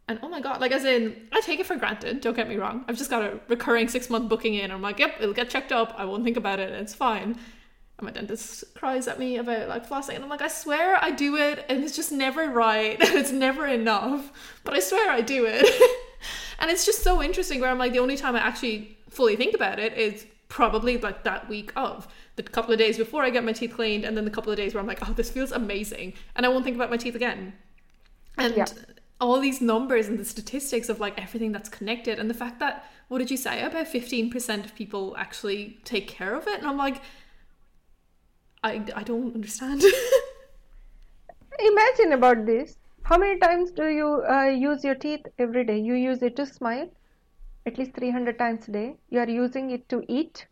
[0.07, 2.21] And oh my god, like as in, I take it for granted.
[2.21, 2.85] Don't get me wrong.
[2.87, 4.71] I've just got a recurring six month booking in.
[4.71, 5.95] I'm like, yep, it'll get checked up.
[5.97, 6.71] I won't think about it.
[6.71, 7.37] It's fine.
[7.97, 11.11] And my dentist cries at me about like flossing, and I'm like, I swear I
[11.11, 14.31] do it, and it's just never right, it's never enough.
[14.63, 15.65] But I swear I do it,
[16.59, 17.61] and it's just so interesting.
[17.61, 21.23] Where I'm like, the only time I actually fully think about it is probably like
[21.23, 24.25] that week of the couple of days before I get my teeth cleaned, and then
[24.25, 26.75] the couple of days where I'm like, oh, this feels amazing, and I won't think
[26.75, 27.53] about my teeth again.
[28.37, 28.65] And Yeah.
[29.19, 32.85] all these numbers and the statistics of like everything that's connected, and the fact that
[33.07, 36.77] what did you say about 15% of people actually take care of it, and I'm
[36.77, 37.01] like,
[38.63, 39.83] I I don't understand.
[41.59, 42.77] Imagine about this.
[43.03, 45.79] How many times do you uh, use your teeth every day?
[45.79, 46.89] You use it to smile
[47.67, 48.95] at least 300 times a day.
[49.09, 50.45] You are using it to eat.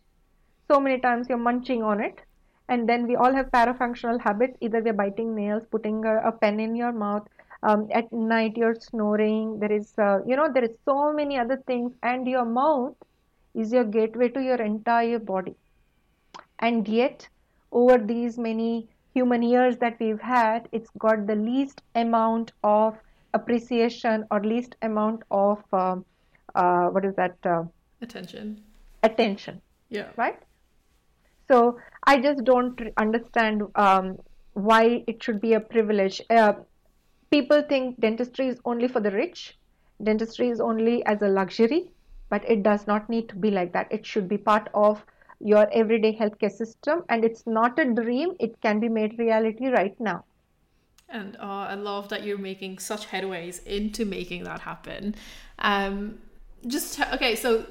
[0.67, 2.21] So many times you're munching on it.
[2.69, 4.57] And then we all have parafunctional habits.
[4.61, 7.27] Either we're biting nails, putting a, a pen in your mouth.
[7.61, 9.59] Um, at night you're snoring.
[9.59, 11.93] There is, uh, you know, there is so many other things.
[12.01, 12.95] And your mouth
[13.53, 15.55] is your gateway to your entire body.
[16.57, 17.27] And yet,
[17.71, 22.97] over these many human years that we've had, it's got the least amount of
[23.35, 25.97] appreciation or least amount of uh,
[26.55, 27.63] uh, what is that uh,
[28.01, 28.61] Attention.
[29.01, 30.07] attention, Yeah.
[30.17, 30.39] right?
[31.49, 34.17] So I just don't understand um,
[34.53, 36.21] why it should be a privilege.
[36.29, 36.53] Uh,
[37.31, 39.57] people think dentistry is only for the rich.
[40.03, 41.91] Dentistry is only as a luxury,
[42.29, 43.87] but it does not need to be like that.
[43.91, 45.03] It should be part of
[45.39, 48.31] your everyday healthcare system, and it's not a dream.
[48.39, 50.23] It can be made reality right now.
[51.09, 55.15] And uh, I love that you're making such headways into making that happen.
[55.59, 56.19] Um,
[56.67, 57.65] just to- okay, so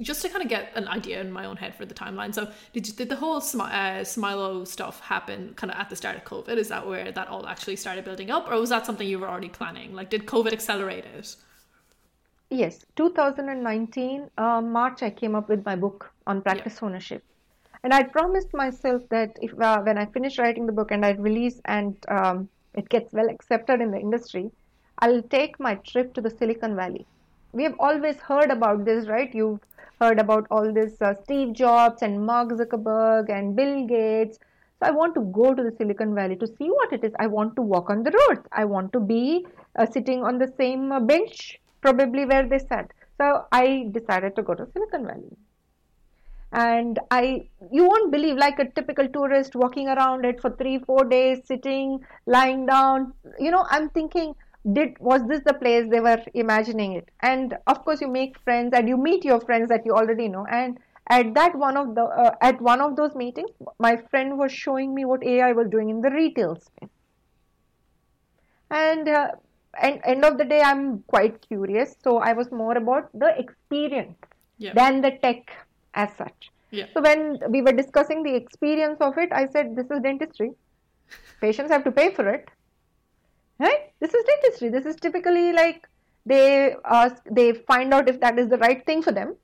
[0.00, 2.34] just to kind of get an idea in my own head for the timeline.
[2.34, 5.96] So did you, did the whole Smi- uh, Smilo stuff happen kind of at the
[5.96, 6.56] start of COVID?
[6.56, 9.28] Is that where that all actually started building up, or was that something you were
[9.28, 9.94] already planning?
[9.94, 11.36] Like, did COVID accelerate it?
[12.50, 17.22] Yes, 2019, uh, March, I came up with my book on practice ownership.
[17.84, 21.12] And I promised myself that if uh, when I finish writing the book and I
[21.12, 24.50] release and um, it gets well accepted in the industry,
[24.98, 27.06] I'll take my trip to the Silicon Valley.
[27.52, 29.34] We have always heard about this, right?
[29.34, 29.60] You've
[30.00, 34.38] heard about all this uh, Steve Jobs and Mark Zuckerberg and Bill Gates.
[34.80, 37.12] So I want to go to the Silicon Valley to see what it is.
[37.18, 38.48] I want to walk on the roads.
[38.52, 42.90] I want to be uh, sitting on the same uh, bench, probably where they sat.
[43.18, 45.36] So I decided to go to Silicon Valley.
[46.54, 51.04] And I, you won't believe, like a typical tourist walking around it for three, four
[51.04, 53.14] days, sitting, lying down.
[53.38, 54.34] You know, I'm thinking,
[54.70, 57.08] did was this the place they were imagining it?
[57.20, 60.46] And of course, you make friends and you meet your friends that you already know.
[60.50, 64.52] And at that one of the uh, at one of those meetings, my friend was
[64.52, 66.90] showing me what AI was doing in the retail space.
[68.70, 69.28] And uh,
[69.80, 71.96] and end of the day, I'm quite curious.
[72.02, 74.18] So I was more about the experience
[74.58, 74.74] Yeah.
[74.74, 75.50] than the tech
[75.94, 76.50] as such.
[76.70, 76.86] Yeah.
[76.94, 80.52] So when we were discussing the experience of it, I said, "This is dentistry.
[81.40, 82.48] Patients have to pay for it,
[83.62, 83.92] right?
[84.00, 84.68] This is dentistry.
[84.68, 85.88] This is typically like
[86.26, 89.36] they ask, they find out if that is the right thing for them.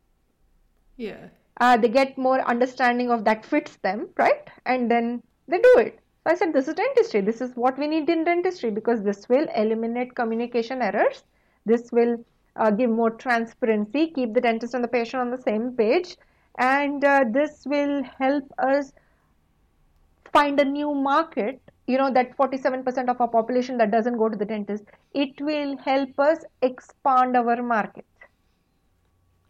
[0.96, 1.28] Yeah.
[1.60, 4.48] Uh, they get more understanding of that fits them, right?
[4.66, 5.98] And then they do it.
[6.24, 7.20] So I said, this is dentistry.
[7.20, 11.24] This is what we need in dentistry because this will eliminate communication errors.
[11.64, 12.24] This will
[12.56, 16.16] uh, give more transparency, keep the dentist and the patient on the same page,
[16.58, 18.92] and uh, this will help us
[20.32, 21.60] find a new market.
[21.88, 25.76] You know, that 47% of our population that doesn't go to the dentist, it will
[25.78, 28.04] help us expand our market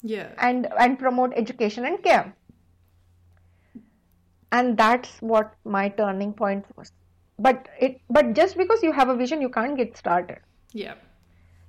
[0.03, 0.29] Yeah.
[0.39, 2.35] and and promote education and care
[4.53, 6.93] and that's what my turning point was
[7.39, 10.39] but it but just because you have a vision you can't get started
[10.73, 10.95] Yeah.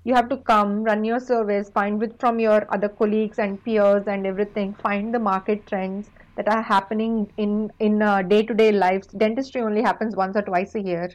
[0.03, 4.07] you have to come run your surveys find with from your other colleagues and peers
[4.07, 9.61] and everything find the market trends that are happening in in uh, day-to-day lives dentistry
[9.61, 11.09] only happens once or twice a year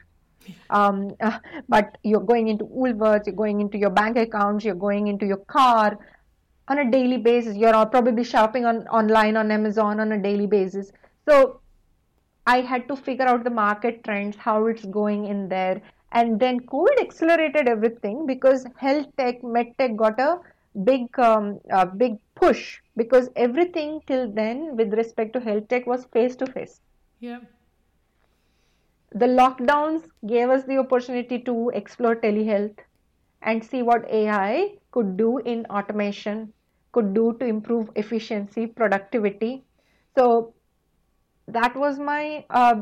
[0.71, 5.07] um, uh, but you're going into Woolworths, you're going into your bank accounts, you're going
[5.07, 5.99] into your car
[6.69, 7.57] on a daily basis.
[7.57, 10.93] You're all probably shopping on online on Amazon on a daily basis.
[11.29, 11.61] So
[12.47, 15.81] I had to figure out the market trends, how it's going in there,
[16.13, 20.39] and then COVID accelerated everything because health tech, med tech got a
[20.85, 26.07] big, um, uh, big push because everything till then with respect to health tech was
[26.07, 26.81] face to face
[27.21, 27.41] Yeah.
[29.13, 32.79] the lockdowns gave us the opportunity to explore telehealth
[33.43, 36.53] and see what AI could do in automation,
[36.93, 39.65] could do to improve efficiency, productivity.
[40.17, 40.55] So
[41.49, 42.75] that was my uh,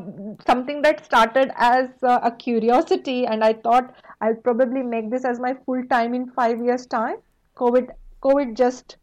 [0.47, 5.39] something that started as uh, a curiosity, and I thought I'll probably make this as
[5.39, 7.17] my full time in five years' time.
[7.57, 7.89] COVID,
[8.23, 8.97] COVID just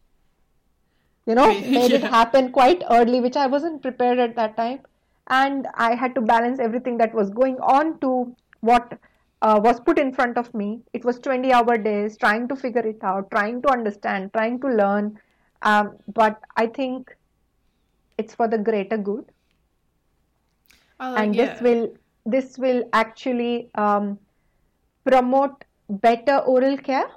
[1.31, 4.81] you know made it happen quite early, which I wasn't prepared at that time
[5.31, 8.99] and I had to balance everything that was going on to what
[9.43, 10.83] uh, was put in front of me.
[10.93, 14.69] It was 20 hour days trying to figure it out, trying to understand, trying to
[14.69, 15.19] learn.
[15.63, 17.17] Um, but I think
[18.19, 19.25] it's for the greater good.
[20.99, 21.47] like, and yeah.
[21.47, 21.89] this will
[22.27, 24.19] this will actually um,
[25.05, 27.09] promote better oral care,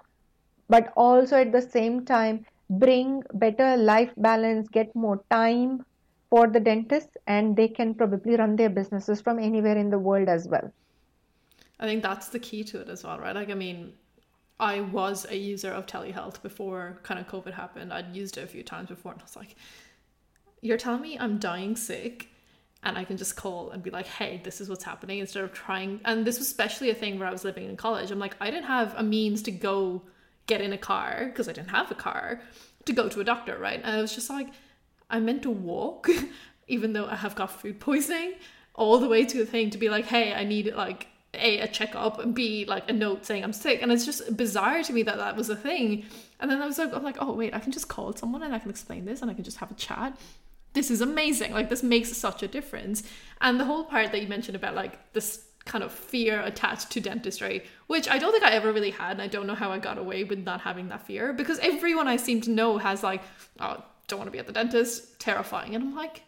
[0.70, 5.86] but also at the same time bring better life balance, get more time
[6.30, 10.30] for the dentist, and they can probably run their businesses from anywhere in the world
[10.30, 10.72] as well.
[11.80, 13.36] I think that's the key to it as well, right?
[13.36, 13.94] Like, I mean,
[14.60, 17.92] I was a user of telehealth before kind of COVID happened.
[17.92, 19.56] I'd used it a few times before, and I was like,
[20.62, 22.30] "You're telling me I'm dying sick,
[22.84, 25.54] and I can just call and be like, hey, this is what's happening,' instead of
[25.54, 28.12] trying." And this was especially a thing where I was living in college.
[28.12, 30.04] I'm like, I didn't have a means to go
[30.48, 32.42] get in a car because I didn't have a car
[32.86, 33.82] to go to a doctor, right?
[33.84, 34.48] And I was just like,
[35.10, 36.10] I'm meant to walk,
[36.68, 38.34] even though I have got food poisoning,
[38.76, 41.68] all the way to the thing to be like, hey, I need like a a
[41.68, 45.04] checkup and b like a note saying I'm sick, and it's just bizarre to me
[45.04, 46.06] that that was a thing.
[46.40, 48.54] And then I was like, I'm like, oh wait, I can just call someone and
[48.54, 50.18] I can explain this and I can just have a chat.
[50.74, 51.54] This is amazing.
[51.54, 53.04] Like this makes such a difference.
[53.42, 57.00] And the whole part that you mentioned about like this kind of fear attached to
[57.00, 59.80] dentistry, which I don't think I ever really had, and I don't know how I
[59.80, 63.22] got away with not having that fear because everyone I seem to know has like,
[63.60, 66.24] oh, don't want to be at the dentist, terrifying, and I'm like,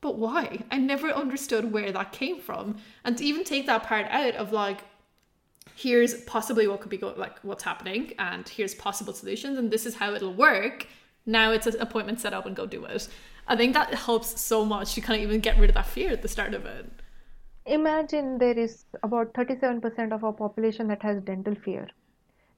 [0.00, 0.62] but why?
[0.70, 2.76] I never understood where that came from.
[3.04, 4.80] And to even take that part out of like,
[5.74, 9.96] here's possibly what could be like what's happening, and here's possible solutions, and this is
[9.96, 10.86] how it'll work.
[11.26, 13.08] Now it's an appointment set up and go do it.
[13.48, 16.10] I think that helps so much to kind of even get rid of that fear
[16.10, 16.90] at the start of it.
[17.66, 21.88] Imagine there is about 37% of our population that has dental fear.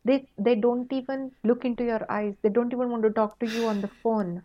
[0.05, 2.35] They, they don't even look into your eyes.
[2.43, 4.43] They don't even want to talk to you on the phone.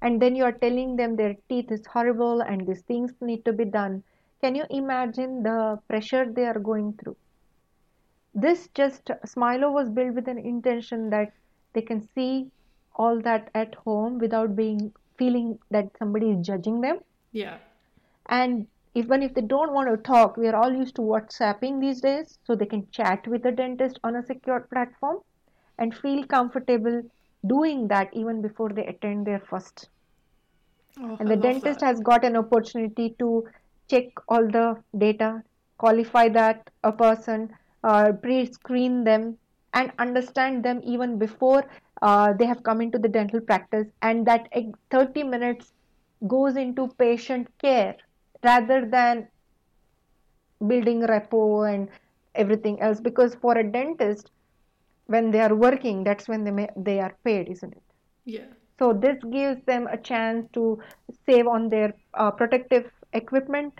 [0.00, 3.52] And then you are telling them their teeth is horrible and these things need to
[3.52, 4.02] be done.
[4.40, 7.16] Can you imagine the pressure they are going through?
[8.34, 11.32] This just smilo was built with an intention that
[11.74, 12.50] they can see
[12.94, 17.00] all that at home without being feeling that somebody is judging them.
[17.32, 17.58] Yeah.
[18.28, 18.66] And
[19.00, 22.38] even if they don't want to talk we are all used to whatsapping these days
[22.44, 25.18] so they can chat with the dentist on a secure platform
[25.78, 27.02] and feel comfortable
[27.46, 29.88] doing that even before they attend their first.
[31.00, 31.86] Oh, and the dentist that.
[31.86, 33.44] has got an opportunity to
[33.88, 35.42] check all the data,
[35.78, 37.50] qualify that a person,
[37.84, 39.38] uh, pre-screen them,
[39.74, 41.64] and understand them even before
[42.02, 43.86] uh, they have come into the dental practice.
[44.02, 44.48] And that
[44.90, 45.72] 30 minutes
[46.26, 47.94] goes into patient care
[48.42, 49.28] rather than
[50.66, 51.88] building rapport and
[52.34, 53.00] everything else.
[53.00, 54.30] Because for a dentist,
[55.06, 57.82] when they are working that's when they may, they are paid isn't it?
[58.24, 58.46] Yeah.
[58.78, 60.80] So this gives them a chance to
[61.26, 63.72] save on their uh, protective equipment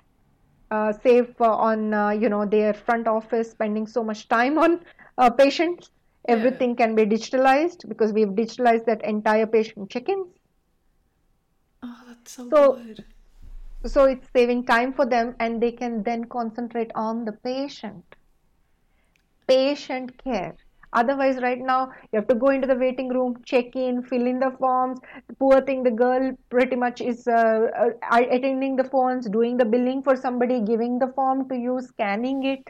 [0.71, 4.81] uh, save uh, on uh, you know their front office spending so much time on
[5.17, 5.91] uh, patients.
[6.27, 6.87] Everything yeah.
[6.87, 10.29] can be digitalized because we've digitalized that entire patient check-ins.
[11.83, 13.05] Oh that's so, so good
[13.85, 18.05] so it's saving time for them and they can then concentrate on the patient
[19.47, 20.55] patient care
[20.93, 24.39] Otherwise, right now, you have to go into the waiting room, check in, fill in
[24.39, 24.99] the forms.
[25.29, 29.67] The poor thing, the girl pretty much is uh, uh, attending the phones, doing the
[29.67, 32.63] billing for somebody, giving the form to you, scanning it.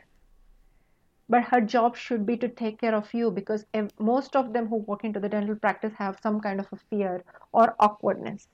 [1.29, 3.65] But her job should be to take care of you because
[4.01, 7.23] most of them who walk into the dental practice have some kind of a fear
[7.53, 8.49] or awkwardness.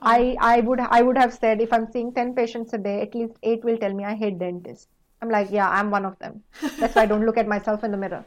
[0.00, 3.14] I, I would I would have said if I'm seeing 10 patients a day, at
[3.14, 4.86] least 8 will tell me I hate dentists.
[5.20, 6.42] I'm like, yeah, I'm one of them.
[6.78, 8.24] That's why I don't look at myself in the mirror.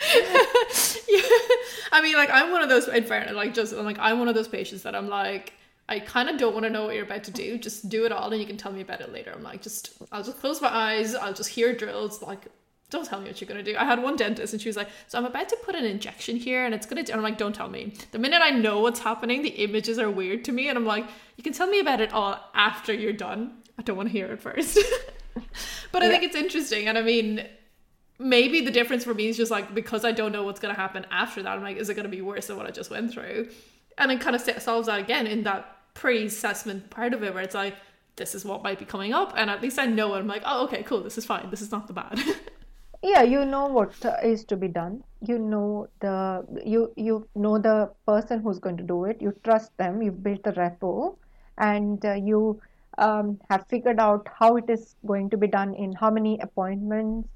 [0.14, 1.20] yeah.
[1.90, 2.88] I mean, like I'm one of those.
[2.88, 5.54] In fairness, like just I'm like I'm one of those patients that I'm like,
[5.88, 7.58] I kind of don't want to know what you're about to do.
[7.58, 9.32] Just do it all, and you can tell me about it later.
[9.34, 11.14] I'm like, just I'll just close my eyes.
[11.14, 12.22] I'll just hear drills.
[12.22, 12.46] Like,
[12.90, 13.76] don't tell me what you're gonna do.
[13.76, 16.36] I had one dentist, and she was like, so I'm about to put an injection
[16.36, 17.02] here, and it's gonna.
[17.02, 17.12] Do-.
[17.12, 17.92] I'm like, don't tell me.
[18.12, 21.06] The minute I know what's happening, the images are weird to me, and I'm like,
[21.36, 23.62] you can tell me about it all after you're done.
[23.78, 24.78] I don't want to hear it first.
[25.92, 26.12] but I yeah.
[26.12, 27.46] think it's interesting, and I mean
[28.18, 30.80] maybe the difference for me is just like because I don't know what's going to
[30.80, 31.56] happen after that.
[31.56, 33.48] I'm like, is it going to be worse than what I just went through?
[33.96, 37.54] And it kind of solves that again in that pre-assessment part of it where it's
[37.54, 37.76] like,
[38.16, 40.18] this is what might be coming up, and at least I know it.
[40.18, 41.50] I'm like, oh, okay, cool, this is fine.
[41.50, 42.18] This is not the bad.
[43.02, 45.02] yeah, you know what is to be done.
[45.26, 49.20] You know the you you know the person who's going to do it.
[49.20, 50.02] You trust them.
[50.02, 51.14] You've built a rapport,
[51.58, 52.60] and uh, you
[52.98, 57.28] um, have figured out how it is going to be done in how many appointments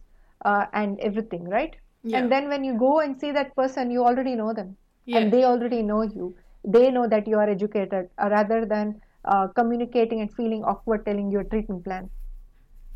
[0.44, 1.76] uh, and everything, right?
[2.02, 2.18] Yeah.
[2.18, 5.18] And then when you go and see that person, you already know them, yeah.
[5.18, 6.34] and they already know you.
[6.64, 11.30] They know that you are educated, uh, rather than uh, communicating and feeling awkward telling
[11.30, 12.10] you a treatment plan.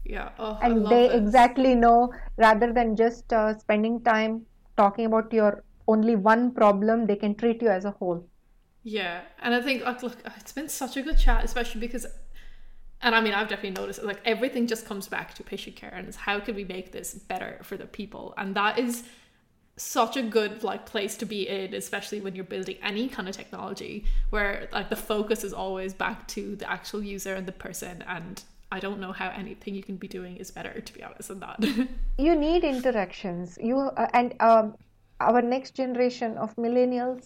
[0.08, 1.16] Yeah, oh, and they this.
[1.16, 4.46] exactly know rather than just uh, spending time
[4.76, 8.26] talking about your only one problem, they can treat you as a whole.
[8.82, 12.06] Yeah, and I think like look, it's been such a good chat, especially because,
[13.02, 16.06] and I mean I've definitely noticed like everything just comes back to patient care and
[16.06, 19.04] it's how can we make this better for the people, and that is
[19.76, 23.36] such a good like place to be in especially when you're building any kind of
[23.36, 28.02] technology where like the focus is always back to the actual user and the person
[28.08, 28.42] and
[28.72, 31.40] I don't know how anything you can be doing is better, to be honest, than
[31.40, 31.64] that.
[32.18, 33.58] you need interactions.
[33.60, 34.74] You uh, and um,
[35.20, 37.24] our next generation of millennials,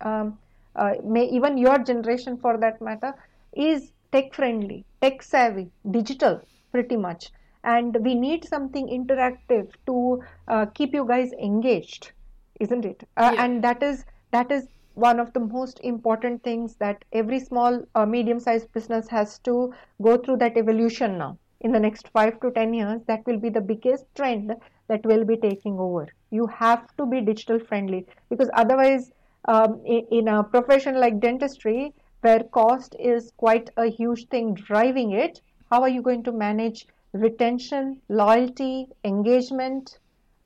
[0.00, 0.38] um,
[0.76, 3.14] uh, may even your generation for that matter,
[3.54, 7.30] is tech friendly, tech savvy, digital, pretty much.
[7.64, 12.12] And we need something interactive to uh, keep you guys engaged,
[12.60, 13.02] isn't it?
[13.16, 13.44] Uh, yeah.
[13.44, 18.02] And that is that is one of the most important things that every small or
[18.02, 21.36] uh, medium sized business has to go through that evolution now.
[21.60, 24.54] In the next 5 to 10 years that will be the biggest trend
[24.88, 26.08] that will be taking over.
[26.30, 29.12] You have to be digital friendly because otherwise
[29.44, 31.92] um, in, in a profession like dentistry
[32.22, 35.40] where cost is quite a huge thing driving it
[35.70, 39.98] how are you going to manage retention loyalty engagement?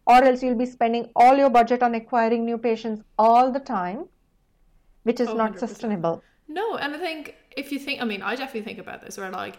[0.07, 4.09] Or else you'll be spending all your budget on acquiring new patients all the time
[5.03, 5.59] which is oh, not 100%.
[5.59, 6.23] sustainable.
[6.49, 9.31] No, and I think if you think, I mean, I definitely think about this where
[9.31, 9.59] like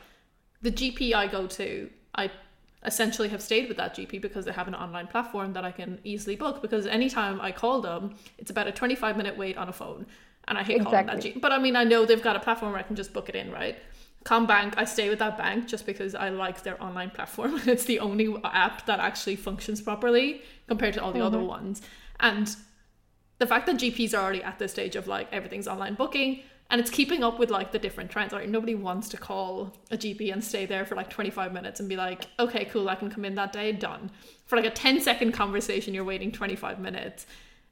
[0.62, 2.30] the GP I go to, I
[2.86, 6.00] essentially have stayed with that GP because they have an online platform that I can
[6.04, 6.62] easily book.
[6.62, 10.06] Because anytime I call them, it's about a 25 minute wait on a phone.
[10.48, 10.92] And I hate exactly.
[10.92, 11.42] calling that GP.
[11.42, 13.36] But I mean, I know they've got a platform where I can just book it
[13.36, 13.78] in, right?
[14.26, 17.60] CommBank, I stay with that bank just because I like their online platform.
[17.66, 21.28] it's the only app that actually functions properly compared to all the mm-hmm.
[21.28, 21.82] other ones.
[22.20, 22.56] And
[23.42, 26.80] the fact that GPs are already at this stage of like everything's online booking and
[26.80, 28.34] it's keeping up with like the different trends.
[28.34, 31.90] Like nobody wants to call a GP and stay there for like 25 minutes and
[31.90, 34.12] be like, okay, cool, I can come in that day, done.
[34.46, 37.26] For like a 10 second conversation, you're waiting 25 minutes.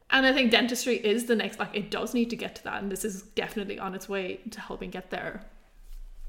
[0.10, 2.82] And I think dentistry is the next, like, it does need to get to that.
[2.82, 5.46] And this is definitely on its way to helping get there.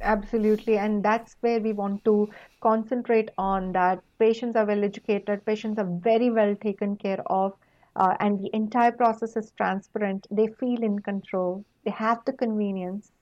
[0.03, 0.77] Absolutely.
[0.77, 2.29] And that's where we want to
[2.61, 7.55] concentrate on that patients are well educated, patients are very well taken care of
[8.01, 10.27] uh, and the entire process is transparent.
[10.31, 11.65] They feel in control.
[11.85, 13.13] They have the convenience.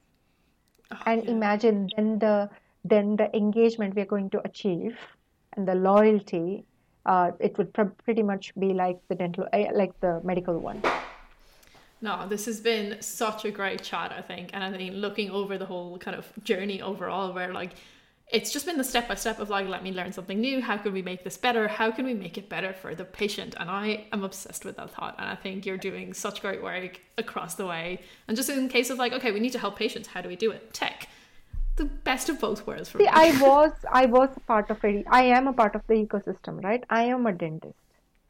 [0.93, 1.33] Oh, and yeah.
[1.33, 2.49] imagine then the
[2.85, 4.97] then the engagement we're going to achieve
[5.57, 6.65] and the loyalty.
[7.05, 10.81] Uh, it would pr- pretty much be like the dental, uh, like the medical one.
[12.01, 14.51] No, this has been such a great chat, I think.
[14.53, 17.73] And I think looking over the whole kind of journey overall, where like
[18.31, 20.61] it's just been the step by step of like let me learn something new.
[20.61, 21.67] How can we make this better?
[21.67, 23.55] How can we make it better for the patient?
[23.59, 25.15] And i am obsessed with that thought.
[25.19, 28.01] And i think you're doing such great work across the way.
[28.27, 30.09] And just in case of like okay we need to help patients.
[30.09, 30.73] How do we do it?
[30.75, 31.09] Tech.
[31.77, 33.11] The best of both worlds for See, me.
[33.13, 35.07] i was i was a part of it.
[35.09, 36.85] I am a part of the ecosystem right?
[36.91, 37.79] I am a dentist.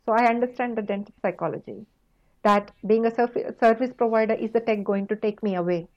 [0.06, 1.86] So i understand the dentist psychology.
[2.44, 5.88] That being a service provider is the tech going to take me away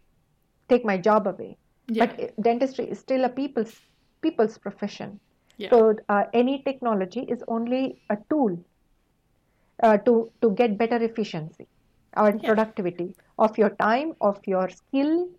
[0.71, 2.05] take my job away yeah.
[2.05, 3.75] but dentistry is still a people's
[4.21, 5.19] people's profession.
[5.57, 5.69] Yeah.
[5.69, 8.63] So uh, any technology is only a tool
[9.83, 11.67] uh, to to get better efficiency
[12.17, 12.49] or yeah.
[12.49, 15.29] productivity of your time, of your skill,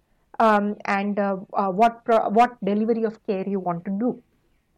[0.40, 4.22] um, and uh, uh, what pro- what delivery of care you want to do.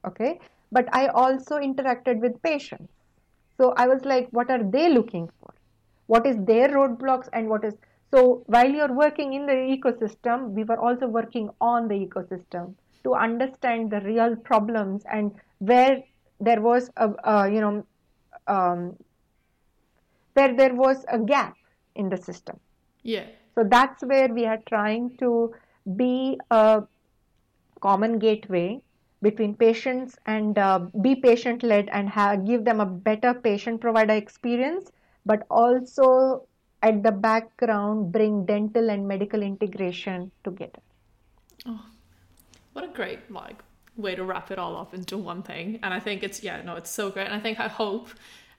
[0.07, 0.39] Okay,
[0.73, 2.93] but I also interacted with patients,
[3.57, 5.55] so I was like, what are they looking for?
[6.07, 7.75] What is their roadblocks and what is
[8.11, 13.15] so while you're working in the ecosystem, we were also working on the ecosystem to
[13.15, 16.03] understand the real problems and where
[16.41, 17.87] there was a, you know
[18.47, 18.97] um,
[20.35, 21.55] where there was a gap
[21.95, 22.59] in the system.
[23.03, 23.27] Yeah.
[23.55, 25.55] So that's where we are trying to
[25.97, 26.83] be a
[27.81, 28.81] common gateway
[29.23, 34.15] between patients and uh, be patient led and have, give them a better patient provider
[34.15, 34.91] experience
[35.25, 36.47] but also
[36.89, 40.83] at the background bring dental and medical integration together
[41.67, 41.85] oh
[42.75, 43.63] what a great like
[43.97, 45.79] way to wrap it all up into one thing.
[45.83, 47.27] And I think it's yeah, no, it's so great.
[47.27, 48.09] And I think I hope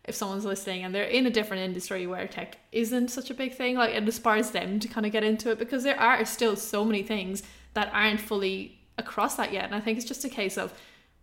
[0.06, 3.54] if someone's listening and they're in a different industry where tech isn't such a big
[3.56, 6.56] thing, like it inspires them to kind of get into it because there are still
[6.56, 9.66] so many things that aren't fully across that yet.
[9.66, 10.74] And I think it's just a case of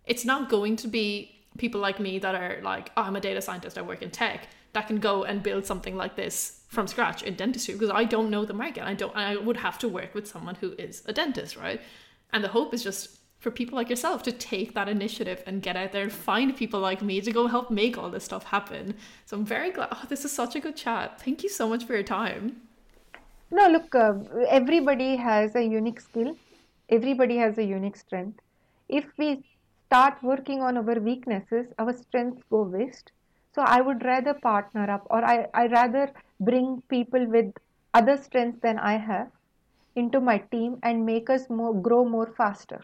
[0.04, 3.40] it's not going to be people like me that are like, oh, I'm a data
[3.40, 7.22] scientist, I work in tech, that can go and build something like this from scratch
[7.22, 8.84] in dentistry because I don't know the market.
[8.84, 11.80] I don't I would have to work with someone who is a dentist, right?
[12.32, 15.76] And the hope is just for people like yourself to take that initiative and get
[15.76, 18.94] out there and find people like me to go help make all this stuff happen.
[19.26, 19.88] So I'm very glad.
[19.92, 21.20] Oh, this is such a good chat.
[21.20, 22.62] Thank you so much for your time.
[23.50, 24.14] No, look, uh,
[24.48, 26.36] everybody has a unique skill.
[26.88, 28.38] everybody has a unique strength.
[28.88, 29.42] If we
[29.86, 33.12] start working on our weaknesses, our strengths go waste.
[33.54, 37.52] So I would rather partner up or I, I rather bring people with
[37.94, 39.28] other strengths than I have
[39.94, 42.80] into my team and make us more grow more faster.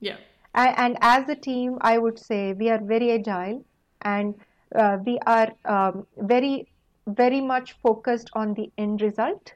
[0.00, 0.16] Yeah.
[0.54, 3.64] And, and as a team, I would say we are very agile
[4.02, 4.34] and
[4.74, 6.66] uh, we are um, very,
[7.06, 9.52] very much focused on the end result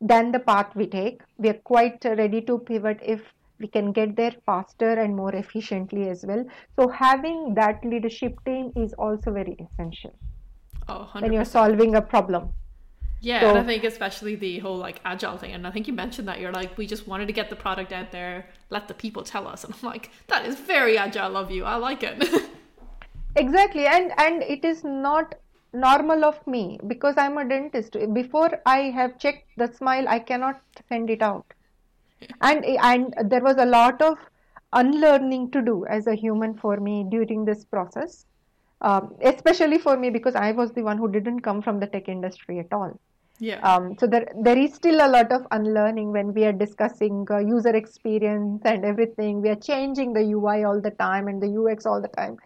[0.00, 1.22] than the path we take.
[1.38, 3.22] We are quite ready to pivot if
[3.58, 6.44] we can get there faster and more efficiently as well.
[6.76, 10.14] So having that leadership team is also very essential
[10.88, 11.22] Oh, 100%.
[11.22, 12.50] when you're solving a problem.
[13.20, 15.94] Yeah, So- and I think especially the whole like agile thing, and I think you
[15.94, 18.94] mentioned that you're like, we just wanted to get the product out there, let the
[18.94, 21.64] people tell us, and I'm like, that is very agile of you.
[21.64, 22.22] I like it.
[23.36, 25.34] Exactly, and and it is not
[25.72, 27.96] normal of me because I'm a dentist.
[28.12, 31.44] Before I have checked the smile, I cannot send it out,
[32.40, 34.18] and and there was a lot of
[34.72, 38.26] unlearning to do as a human for me during this process,
[38.80, 42.08] um, especially for me because I was the one who didn't come from the tech
[42.08, 42.98] industry at all.
[43.38, 43.60] yeah.
[43.60, 47.38] Um, so there, there is still a lot of unlearning when we are discussing uh,
[47.38, 49.40] user experience and everything.
[49.42, 52.36] We are changing the UI all the time and the UX all the time.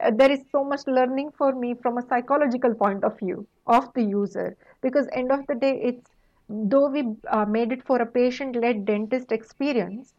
[0.00, 3.92] Uh, there is so much learning for me from a psychological point of view of
[3.94, 6.10] the user because end of the day, it's
[6.48, 10.14] though we uh, made it for a patient-led dentist experience,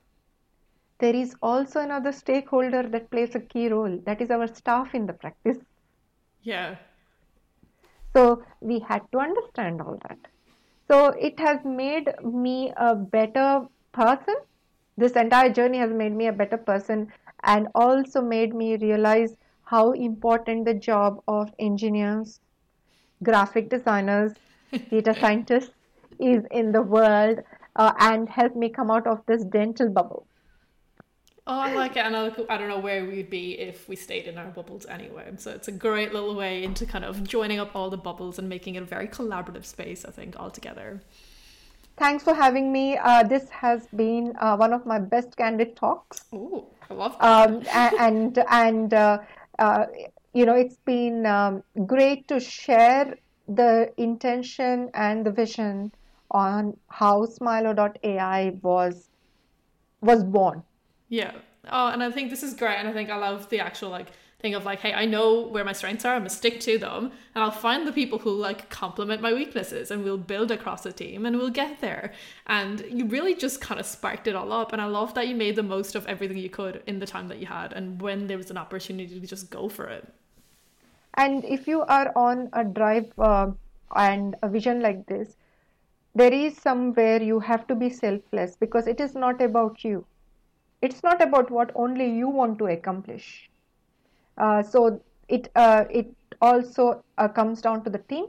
[1.00, 4.00] there is also another stakeholder that plays a key role.
[4.06, 5.58] That is our staff in the practice.
[6.42, 6.76] yeah.
[8.16, 10.18] So we had to understand all that.
[10.88, 14.36] So it has made me a better person.
[14.98, 17.12] This entire journey has made me a better person
[17.44, 22.40] and also made me realize how important the job of engineers,
[23.24, 24.34] graphic designers,
[24.90, 25.72] data scientists
[26.20, 27.40] is in the world
[27.76, 30.28] uh, and help me come out of this dental bubble.
[31.50, 34.38] Oh, I like it, and I, don't know where we'd be if we stayed in
[34.38, 35.32] our bubbles anyway.
[35.38, 38.50] So it's a great little way into kind of joining up all the bubbles and
[38.50, 40.04] making it a very collaborative space.
[40.04, 41.02] I think altogether.
[41.96, 42.98] Thanks for having me.
[42.98, 46.26] Uh, this has been uh, one of my best candid talks.
[46.34, 47.50] Oh, I love that.
[47.50, 49.20] um, and and uh,
[49.58, 49.86] uh,
[50.34, 55.94] you know it's been um, great to share the intention and the vision
[56.32, 59.10] on how Smilo.ai was
[60.02, 60.64] was born.
[61.10, 61.32] Yeah.
[61.70, 64.08] Oh, and I think this is great, and I think I love the actual like
[64.40, 66.14] thing of like, hey, I know where my strengths are.
[66.14, 69.90] I'm gonna stick to them, and I'll find the people who like complement my weaknesses,
[69.90, 72.14] and we'll build across a team, and we'll get there.
[72.46, 75.36] And you really just kind of sparked it all up, and I love that you
[75.36, 78.28] made the most of everything you could in the time that you had, and when
[78.28, 80.08] there was an opportunity to just go for it.
[81.16, 83.50] And if you are on a drive uh,
[83.96, 85.36] and a vision like this,
[86.18, 90.06] there is somewhere you have to be selfless because it is not about you.
[90.82, 93.50] It's not about what only you want to accomplish.
[94.38, 96.08] Uh, so it uh, it
[96.42, 98.28] also uh, comes down to the team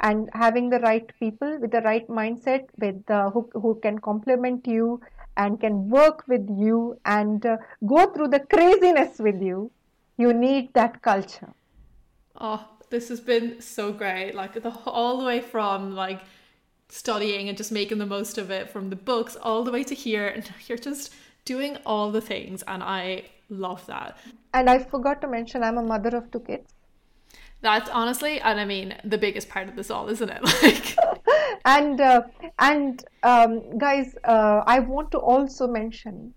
[0.00, 3.02] and having the right people with the right mindset with
[3.32, 5.00] who, who can complement you
[5.36, 7.56] and can work with you and uh,
[7.86, 9.70] go through the craziness with you
[10.18, 11.52] you need that culture
[12.38, 14.34] Oh, this has been so great.
[14.34, 16.20] Like the all the way from like
[16.88, 19.94] studying and just making the most of it from the books all the way to
[19.94, 21.12] here and you're just
[21.44, 24.16] doing all the things and I love that.
[24.54, 26.72] and i forgot to mention i'm a mother of two kids
[27.62, 30.42] That's honestly and I mean the biggest part of this all, isn't it?
[30.62, 30.96] Like
[31.64, 32.22] and uh,
[32.58, 36.34] and um, guys uh, i want to also mention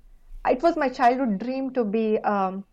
[0.54, 2.64] it was my childhood dream to be a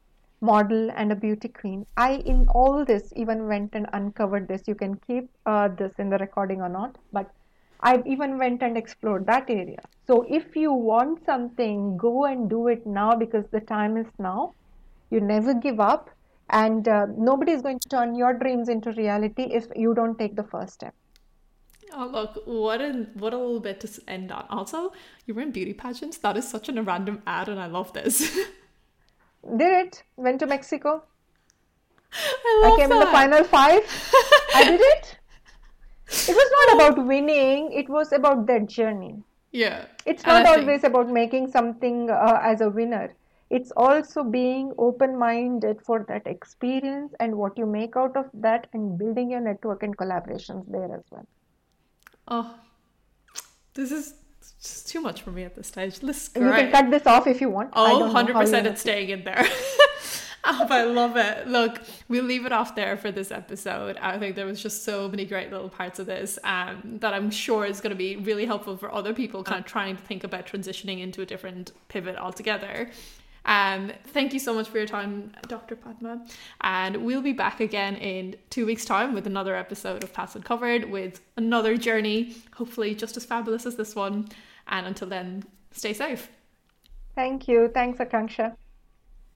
[0.41, 4.75] model and a beauty queen i in all this even went and uncovered this you
[4.85, 7.31] can keep uh, this in the recording or not but
[7.81, 12.69] i even went and explored that area so if you want something go and do
[12.69, 14.53] it now because the time is now
[15.11, 16.11] you never give up
[16.51, 20.37] and uh, nobody is going to turn your dreams into reality if you don't take
[20.37, 20.95] the first step
[21.95, 24.47] Oh look, what a what a little bit to end on.
[24.51, 24.93] Also,
[25.25, 26.17] you were in beauty pageants.
[26.19, 28.37] That is such an, a random ad, and I love this.
[29.57, 31.03] did it went to mexico
[32.13, 33.83] I I came in the final five.
[34.55, 35.16] I did it.
[36.09, 39.23] It was not about winning, it was about that journey.
[39.53, 43.15] Yeah, It's not think- always about making something uh, as a winner.
[43.49, 48.67] It's also being open minded for that experience and what you make out of that
[48.73, 51.27] and building your network and collaborations there as well.
[52.27, 52.55] Oh,
[53.75, 54.15] this is
[54.61, 56.03] just too much for me at this stage.
[56.03, 57.71] Is You can cut this off if you want.
[57.73, 59.47] Oh, don't know how 100% it's staying in there.
[60.47, 61.47] oh, I love it.
[61.47, 63.97] Look, we'll leave it off there for this episode.
[63.99, 67.31] I think there was just so many great little parts of this um, that I'm
[67.31, 70.25] sure is going to be really helpful for other people kind of trying to think
[70.25, 72.91] about transitioning into a different pivot altogether.
[73.47, 75.77] Um, thank you so much for your time, Dr.
[75.77, 76.27] Padma.
[76.61, 80.91] And we'll be back again in two weeks' time with another episode of Paths Uncovered
[80.91, 84.29] with another journey, hopefully just as fabulous as this one.
[84.67, 86.29] And until then, stay safe.
[87.15, 87.71] Thank you.
[87.73, 88.57] Thanks, Akanksha.